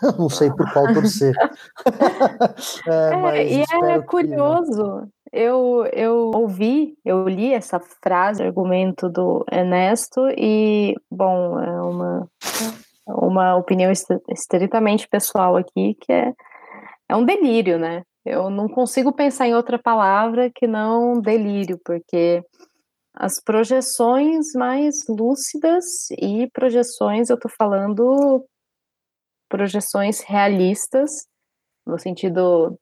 [0.18, 1.34] não sei por qual torcer.
[2.86, 10.20] é, é e é curioso, eu, eu ouvi, eu li essa frase, argumento do Ernesto,
[10.36, 12.28] e, bom, é uma,
[13.06, 13.92] uma opinião
[14.28, 16.32] estritamente pessoal aqui, que é,
[17.08, 18.02] é um delírio, né?
[18.24, 22.42] Eu não consigo pensar em outra palavra que não delírio, porque
[23.14, 28.44] as projeções mais lúcidas e projeções, eu tô falando
[29.48, 31.26] projeções realistas,
[31.86, 32.78] no sentido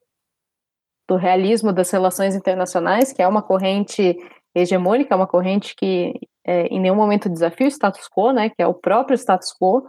[1.08, 4.16] do realismo das relações internacionais, que é uma corrente
[4.54, 6.12] hegemônica, uma corrente que
[6.44, 9.86] é, em nenhum momento desafia o status quo, né, que é o próprio status quo,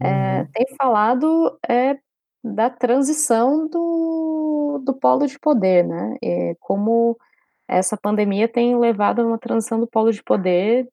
[0.00, 0.46] é, uhum.
[0.52, 1.96] tem falado é,
[2.44, 6.18] da transição do, do polo de poder, né,
[6.60, 7.18] como
[7.66, 10.86] essa pandemia tem levado a uma transição do polo de poder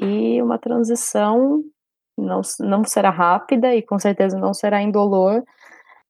[0.00, 1.62] e uma transição
[2.16, 5.44] não, não será rápida e com certeza não será indolor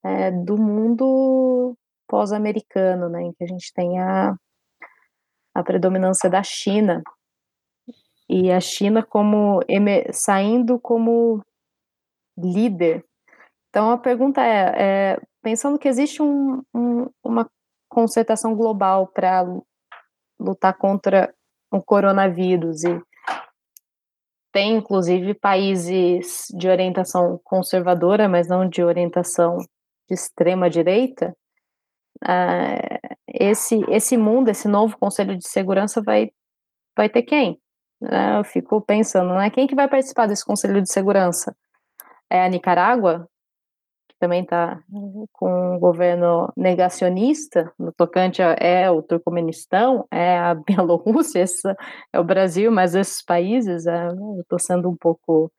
[0.05, 1.77] é, do mundo
[2.07, 4.37] pós-americano, né, em que a gente tem a,
[5.55, 7.03] a predominância da China
[8.29, 9.61] e a China como
[10.13, 11.43] saindo como
[12.37, 13.05] líder.
[13.79, 17.49] Então a pergunta é, é pensando que existe um, um, uma
[17.89, 19.47] concertação global para
[20.37, 21.33] lutar contra
[21.71, 23.01] o coronavírus e
[24.51, 31.33] tem inclusive países de orientação conservadora, mas não de orientação de extrema direita,
[32.25, 36.33] uh, esse, esse mundo, esse novo Conselho de Segurança vai,
[36.97, 37.53] vai ter quem?
[38.03, 39.49] Uh, eu fico pensando, né?
[39.51, 41.55] Quem que vai participar desse Conselho de Segurança?
[42.29, 43.29] É a Nicarágua,
[44.19, 44.81] também está
[45.33, 51.45] com um governo negacionista, no tocante é o Turcomenistão, é a Bielorrússia,
[52.13, 55.51] é o Brasil, mas esses países, é, eu estou sendo um pouco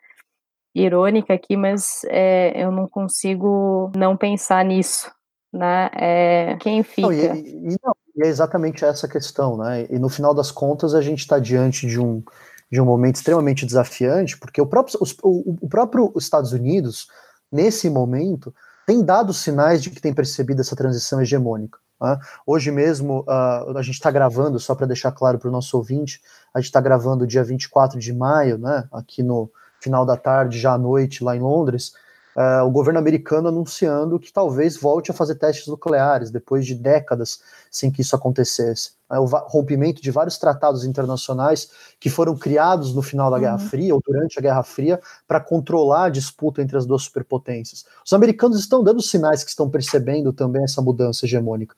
[0.76, 5.12] irônica aqui, mas é, eu não consigo não pensar nisso,
[5.51, 5.89] né?
[5.93, 7.07] É, quem fica?
[7.07, 9.88] Não, e, e, não, é exatamente essa questão, né?
[9.89, 12.24] E no final das contas a gente está diante de um
[12.72, 17.07] de um momento extremamente desafiante, porque o próprio, os, o, o próprio Estados Unidos
[17.52, 18.54] nesse momento
[18.86, 21.78] tem dado sinais de que tem percebido essa transição hegemônica.
[22.02, 22.18] Né?
[22.45, 26.22] Hoje mesmo, uh, a gente está gravando, só para deixar claro para o nosso ouvinte,
[26.54, 30.74] a gente está gravando dia 24 de maio, né, aqui no final da tarde, já
[30.74, 31.93] à noite, lá em Londres,
[32.39, 37.41] uh, o governo americano anunciando que talvez volte a fazer testes nucleares, depois de décadas
[37.69, 38.91] sem que isso acontecesse.
[39.11, 41.69] Uh, o rompimento de vários tratados internacionais
[41.99, 43.41] que foram criados no final da uhum.
[43.41, 47.85] Guerra Fria ou durante a Guerra Fria para controlar a disputa entre as duas superpotências.
[48.05, 51.75] Os americanos estão dando sinais que estão percebendo também essa mudança hegemônica.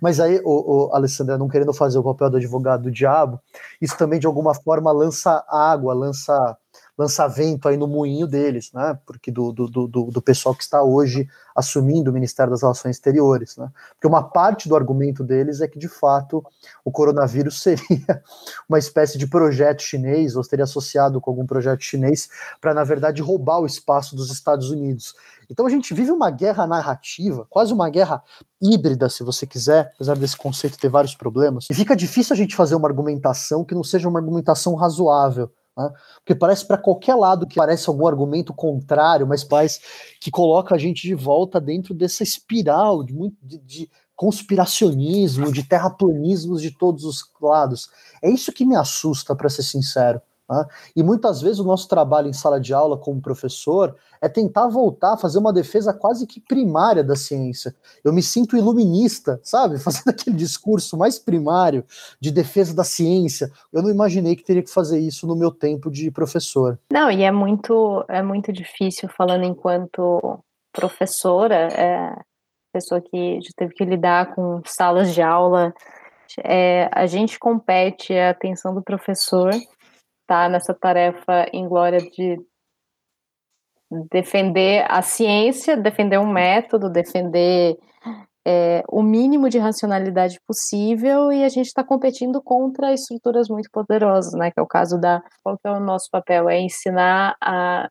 [0.00, 3.40] Mas aí, o, o Alessandra, não querendo fazer o papel do advogado do diabo,
[3.80, 6.56] isso também de alguma forma lança água, lança
[6.96, 8.98] lançamento aí no moinho deles, né?
[9.04, 13.56] Porque do, do, do, do, pessoal que está hoje assumindo o Ministério das Relações Exteriores,
[13.56, 13.70] né?
[13.90, 16.42] Porque uma parte do argumento deles é que de fato
[16.84, 18.22] o coronavírus seria
[18.68, 22.28] uma espécie de projeto chinês ou estaria associado com algum projeto chinês
[22.60, 25.14] para na verdade roubar o espaço dos Estados Unidos.
[25.50, 28.22] Então a gente vive uma guerra narrativa, quase uma guerra
[28.60, 31.66] híbrida, se você quiser, apesar desse conceito ter vários problemas.
[31.70, 35.50] E fica difícil a gente fazer uma argumentação que não seja uma argumentação razoável.
[35.76, 35.90] Né?
[36.16, 39.80] Porque parece para qualquer lado que parece algum argumento contrário, mas parece
[40.20, 45.62] que coloca a gente de volta dentro dessa espiral de, muito, de, de conspiracionismo, de
[45.62, 47.90] terraplanismos de todos os lados.
[48.22, 50.20] É isso que me assusta, para ser sincero.
[50.48, 50.64] Né?
[50.94, 55.14] E muitas vezes o nosso trabalho em sala de aula como professor é tentar voltar
[55.14, 57.74] a fazer uma defesa quase que primária da ciência.
[58.04, 59.78] Eu me sinto iluminista, sabe?
[59.82, 61.84] Fazendo aquele discurso mais primário
[62.20, 63.50] de defesa da ciência.
[63.72, 66.78] Eu não imaginei que teria que fazer isso no meu tempo de professor.
[66.90, 70.38] Não, e é muito, é muito difícil falando enquanto
[70.72, 72.14] professora, é,
[72.72, 75.74] pessoa que já teve que lidar com salas de aula.
[76.44, 79.50] É, a gente compete a atenção do professor
[80.26, 82.38] tá nessa tarefa em glória de
[84.10, 87.78] defender a ciência, defender um método, defender
[88.46, 94.32] é, o mínimo de racionalidade possível e a gente está competindo contra estruturas muito poderosas,
[94.34, 94.50] né?
[94.50, 97.88] Que é o caso da qual que é o nosso papel é ensinar a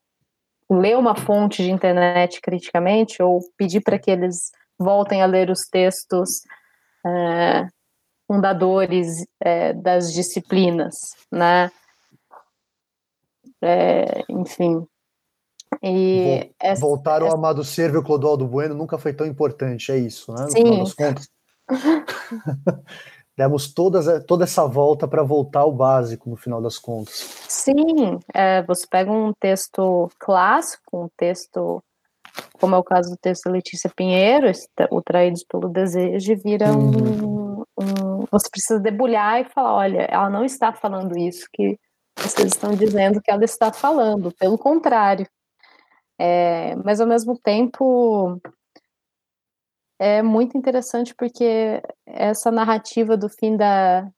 [0.70, 5.68] ler uma fonte de internet criticamente ou pedir para que eles voltem a ler os
[5.68, 6.42] textos
[7.06, 7.68] é,
[8.26, 10.96] fundadores é, das disciplinas,
[11.32, 11.70] né?
[13.66, 14.86] É, enfim.
[15.82, 17.38] E essa, Voltar ao essa...
[17.38, 20.43] amado servo Clodoaldo Bueno nunca foi tão importante, é isso, né?
[20.43, 20.63] No Sim.
[20.63, 21.30] final das contas.
[23.38, 27.43] Demos todas, toda essa volta para voltar ao básico no final das contas.
[27.49, 31.84] Sim, é, você pega um texto clássico, um texto,
[32.61, 34.49] como é o caso do texto da Letícia Pinheiro,
[34.89, 37.66] o Traídos pelo Desejo, e vira uhum.
[37.78, 38.26] um, um.
[38.32, 41.78] Você precisa debulhar e falar: olha, ela não está falando isso que
[42.18, 45.28] vocês estão dizendo que ela está falando, pelo contrário.
[46.18, 48.39] É, mas ao mesmo tempo
[49.99, 54.09] é muito interessante porque essa narrativa do fim da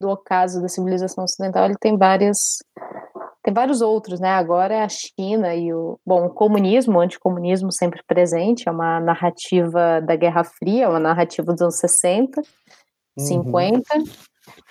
[0.00, 2.58] do ocaso da civilização ocidental ele tem várias
[3.42, 4.30] tem vários outros, né?
[4.30, 8.98] Agora é a China e o bom o comunismo, o anticomunismo sempre presente, é uma
[8.98, 12.42] narrativa da Guerra Fria, uma narrativa dos anos 60,
[13.16, 13.24] uhum.
[13.24, 13.82] 50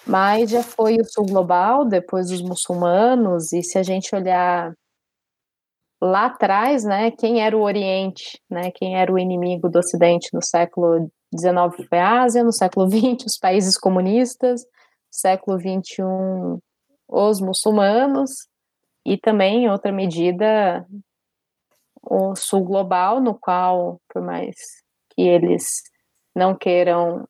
[0.05, 4.73] mas já foi o sul global, depois os muçulmanos, e se a gente olhar
[6.01, 10.43] lá atrás, né, quem era o Oriente, né, quem era o inimigo do Ocidente no
[10.43, 14.61] século XIX foi a Ásia, no século XX os países comunistas,
[15.11, 16.03] século XXI
[17.07, 18.31] os muçulmanos,
[19.05, 20.85] e também, em outra medida,
[22.01, 24.55] o sul global, no qual, por mais
[25.11, 25.83] que eles
[26.35, 27.27] não queiram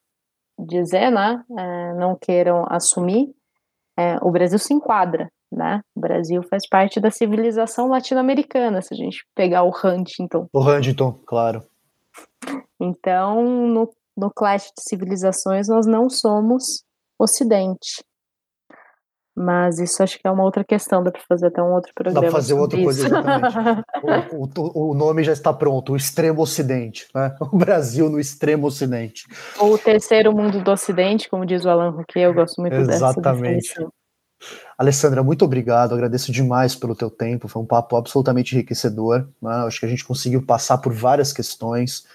[0.58, 3.34] dizer, né, é, não queiram assumir,
[3.97, 5.82] é, o Brasil se enquadra, né?
[5.95, 10.47] O Brasil faz parte da civilização latino-americana, se a gente pegar o Huntington.
[10.51, 11.64] O Huntington, claro.
[12.80, 16.84] Então, no, no clash de civilizações, nós não somos
[17.18, 18.03] Ocidente.
[19.36, 22.22] Mas isso acho que é uma outra questão, dá para fazer até um outro programa.
[22.22, 22.86] Dá para fazer outra isso.
[22.86, 23.56] coisa, exatamente.
[24.32, 27.36] o, o, o, nome já está pronto, o extremo ocidente, né?
[27.42, 29.26] O Brasil no extremo ocidente.
[29.60, 33.76] Ou o terceiro mundo do ocidente, como diz o Alan Roque, eu gosto muito exatamente.
[33.76, 33.92] dessa
[34.78, 39.56] Alessandra, muito obrigado, agradeço demais pelo teu tempo, foi um papo absolutamente enriquecedor, né?
[39.66, 42.06] acho que a gente conseguiu passar por várias questões,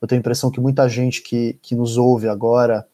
[0.00, 2.86] eu tenho a impressão que muita gente que, que nos ouve agora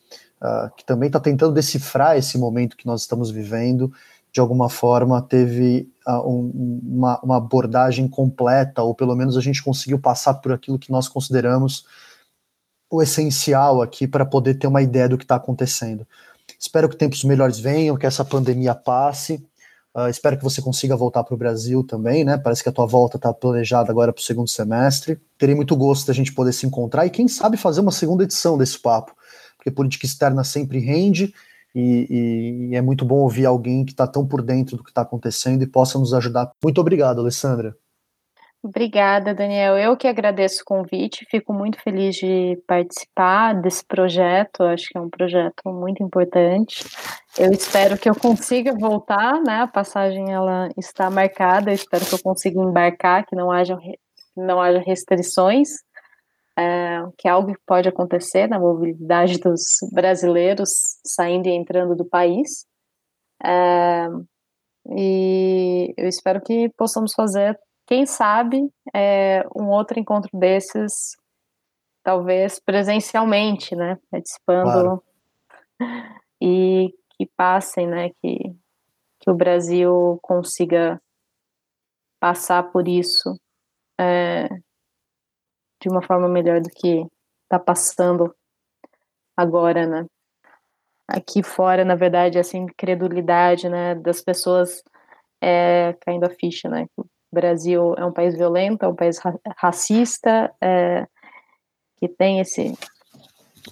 [0.43, 3.93] uh, que também está tentando decifrar esse momento que nós estamos vivendo,
[4.33, 9.63] de alguma forma, teve uh, um, uma, uma abordagem completa, ou pelo menos a gente
[9.63, 11.85] conseguiu passar por aquilo que nós consideramos
[12.91, 16.07] o essencial aqui para poder ter uma ideia do que está acontecendo.
[16.61, 19.43] Espero que tempos melhores venham, que essa pandemia passe.
[19.95, 22.37] Uh, espero que você consiga voltar para o Brasil também, né?
[22.37, 25.19] Parece que a tua volta está planejada agora para o segundo semestre.
[25.39, 28.59] Terei muito gosto da gente poder se encontrar e, quem sabe, fazer uma segunda edição
[28.59, 29.16] desse papo,
[29.67, 31.35] porque política externa sempre rende
[31.75, 35.03] e, e é muito bom ouvir alguém que está tão por dentro do que está
[35.03, 36.51] acontecendo e possa nos ajudar.
[36.63, 37.77] Muito obrigado, Alessandra.
[38.63, 39.77] Obrigada, Daniel.
[39.77, 44.63] Eu que agradeço o convite, fico muito feliz de participar desse projeto.
[44.63, 46.85] Acho que é um projeto muito importante.
[47.39, 49.61] Eu espero que eu consiga voltar, né?
[49.61, 51.71] A passagem ela está marcada.
[51.71, 53.77] Eu espero que eu consiga embarcar, que não haja
[54.37, 55.69] não haja restrições,
[56.59, 60.71] é, que é algo que pode acontecer na mobilidade dos brasileiros
[61.05, 62.67] saindo e entrando do país.
[63.45, 64.09] É,
[64.91, 71.17] e eu espero que possamos fazer quem sabe é, um outro encontro desses,
[72.03, 73.99] talvez presencialmente, né?
[74.11, 75.05] Participando claro.
[76.41, 78.11] e que passem, né?
[78.21, 78.57] Que,
[79.21, 81.01] que o Brasil consiga
[82.19, 83.39] passar por isso
[84.01, 84.49] é,
[85.87, 87.07] de uma forma melhor do que
[87.45, 88.35] está passando
[89.37, 90.05] agora, né?
[91.07, 94.83] Aqui fora, na verdade, essa incredulidade, né, das pessoas
[95.41, 96.89] é, caindo a ficha, né?
[97.33, 99.21] Brasil é um país violento, é um país
[99.57, 101.07] racista, é,
[101.99, 102.77] que tem esse,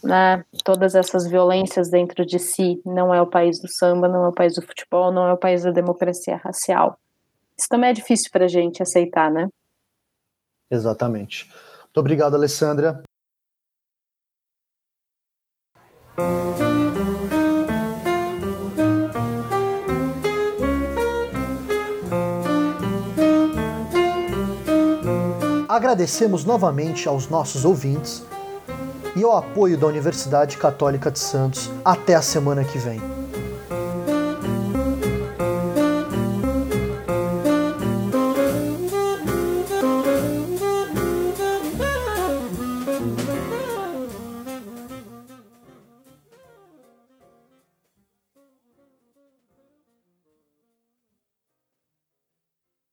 [0.04, 2.80] né, todas essas violências dentro de si.
[2.86, 5.38] Não é o país do samba, não é o país do futebol, não é o
[5.38, 6.96] país da democracia racial.
[7.58, 9.48] Isso também é difícil para a gente aceitar, né?
[10.70, 11.50] Exatamente.
[11.94, 13.04] Muito obrigado, Alessandra.
[25.68, 28.24] Agradecemos novamente aos nossos ouvintes
[29.14, 31.70] e ao apoio da Universidade Católica de Santos.
[31.84, 33.23] Até a semana que vem.